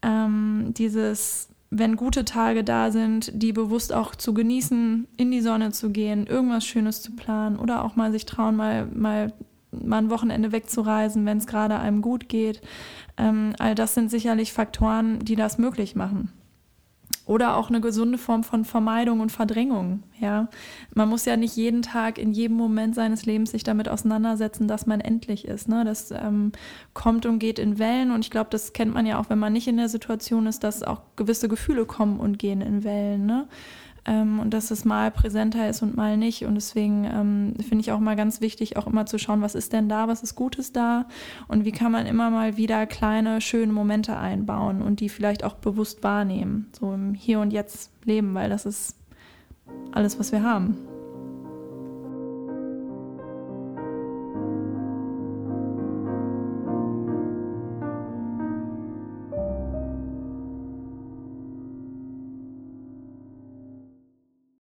Ähm, 0.03 0.75
dieses, 0.77 1.49
wenn 1.71 1.97
gute 1.97 2.25
Tage 2.25 2.65
da 2.65 2.91
sind, 2.91 3.31
die 3.35 3.53
bewusst 3.53 3.93
auch 3.93 4.15
zu 4.15 4.33
genießen, 4.33 5.07
in 5.17 5.31
die 5.31 5.43
Sonne 5.43 5.73
zu 5.73 5.91
gehen, 5.91 6.27
irgendwas 6.27 6.65
Schönes 6.65 7.03
zu 7.03 7.13
planen 7.13 7.59
oder 7.59 7.85
auch 7.85 7.97
mal 7.97 8.11
sich 8.11 8.25
trauen, 8.25 8.57
mal, 8.57 8.87
mal 8.87 9.33
mal 9.71 9.99
ein 9.99 10.11
Wochenende 10.11 10.53
wegzureisen, 10.53 11.27
wenn 11.27 11.39
es 11.39 11.47
gerade 11.47 11.79
einem 11.79 12.03
gut 12.03 12.29
geht. 12.29 12.63
Ähm, 13.17 13.53
all 13.59 13.75
das 13.75 13.95
sind 13.95 14.11
sicherlich 14.11 14.53
Faktoren, 14.53 15.19
die 15.21 15.37
das 15.37 15.59
möglich 15.59 15.95
machen. 15.95 16.33
Oder 17.29 17.59
auch 17.59 17.69
eine 17.69 17.83
gesunde 17.83 18.17
Form 18.17 18.43
von 18.43 18.65
Vermeidung 18.65 19.21
und 19.21 19.31
Verdrängung. 19.31 20.03
Ja, 20.19 20.49
man 20.95 21.11
muss 21.11 21.27
ja 21.27 21.37
nicht 21.37 21.55
jeden 21.57 21.83
Tag 21.83 22.17
in 22.17 22.33
jedem 22.33 22.57
Moment 22.57 22.95
seines 22.95 23.27
Lebens 23.27 23.51
sich 23.51 23.63
damit 23.63 23.87
auseinandersetzen, 23.87 24.67
dass 24.67 24.87
man 24.87 25.03
endlich 25.03 25.47
ist. 25.47 25.69
Ne? 25.69 25.85
Das 25.85 26.11
ähm, 26.11 26.53
kommt 26.95 27.27
und 27.27 27.39
geht 27.39 27.59
in 27.59 27.79
Wellen 27.79 28.13
und 28.13 28.25
ich 28.25 28.31
glaube, 28.31 28.49
das 28.49 28.73
kennt 28.73 28.95
man 28.95 29.05
ja 29.05 29.21
auch, 29.21 29.29
wenn 29.29 29.39
man 29.39 29.53
nicht 29.53 29.69
in 29.69 29.77
der 29.77 29.91
Situation 29.91 30.47
ist, 30.47 30.65
dass 30.65 30.83
auch 30.83 31.03
gewisse 31.17 31.49
Gefühle 31.49 31.85
kommen 31.85 32.19
und 32.19 32.39
gehen 32.39 32.63
in 32.63 32.83
Wellen. 32.83 33.27
Ne? 33.27 33.47
Ähm, 34.09 34.41
und 34.41 34.55
dass 34.55 34.71
es 34.71 34.85
mal 34.85 35.11
präsenter 35.11 35.69
ist 35.69 35.83
und 35.83 35.97
mal 35.97 36.17
nicht. 36.17 36.45
Und 36.45 36.55
deswegen 36.55 37.05
ähm, 37.05 37.55
finde 37.63 37.83
ich 37.83 37.93
auch 37.93 38.01
mal 38.01 38.17
ganz 38.17 38.41
wichtig, 38.41 38.77
auch 38.77 38.87
immer 38.87 39.07
zu 39.07 39.19
schauen, 39.19 39.43
was 39.43 39.55
ist 39.55 39.73
denn 39.73 39.89
da, 39.89 40.09
was 40.09 40.23
ist 40.23 40.35
Gutes 40.35 40.73
da 40.73 41.07
und 41.47 41.65
wie 41.65 41.73
kann 41.73 41.93
man 41.93 42.07
immer 42.07 42.31
mal 42.31 42.57
wieder 42.57 42.87
kleine, 42.87 43.41
schöne 43.41 43.73
Momente 43.73 44.17
einbauen 44.17 44.83
und 44.83 45.01
die 45.01 45.11
vielleicht 45.11 45.45
auch 45.45 45.55
bewusst 45.55 46.03
wahrnehmen, 46.03 46.69
so 46.79 46.93
im 46.95 47.15
Hier 47.15 47.41
und 47.41 47.53
Jetzt 47.53 47.91
leben, 48.05 48.35
weil 48.35 48.49
das 48.49 48.65
ist 48.65 48.97
alles, 49.93 50.19
was 50.19 50.33
wir 50.33 50.43
haben. 50.43 50.98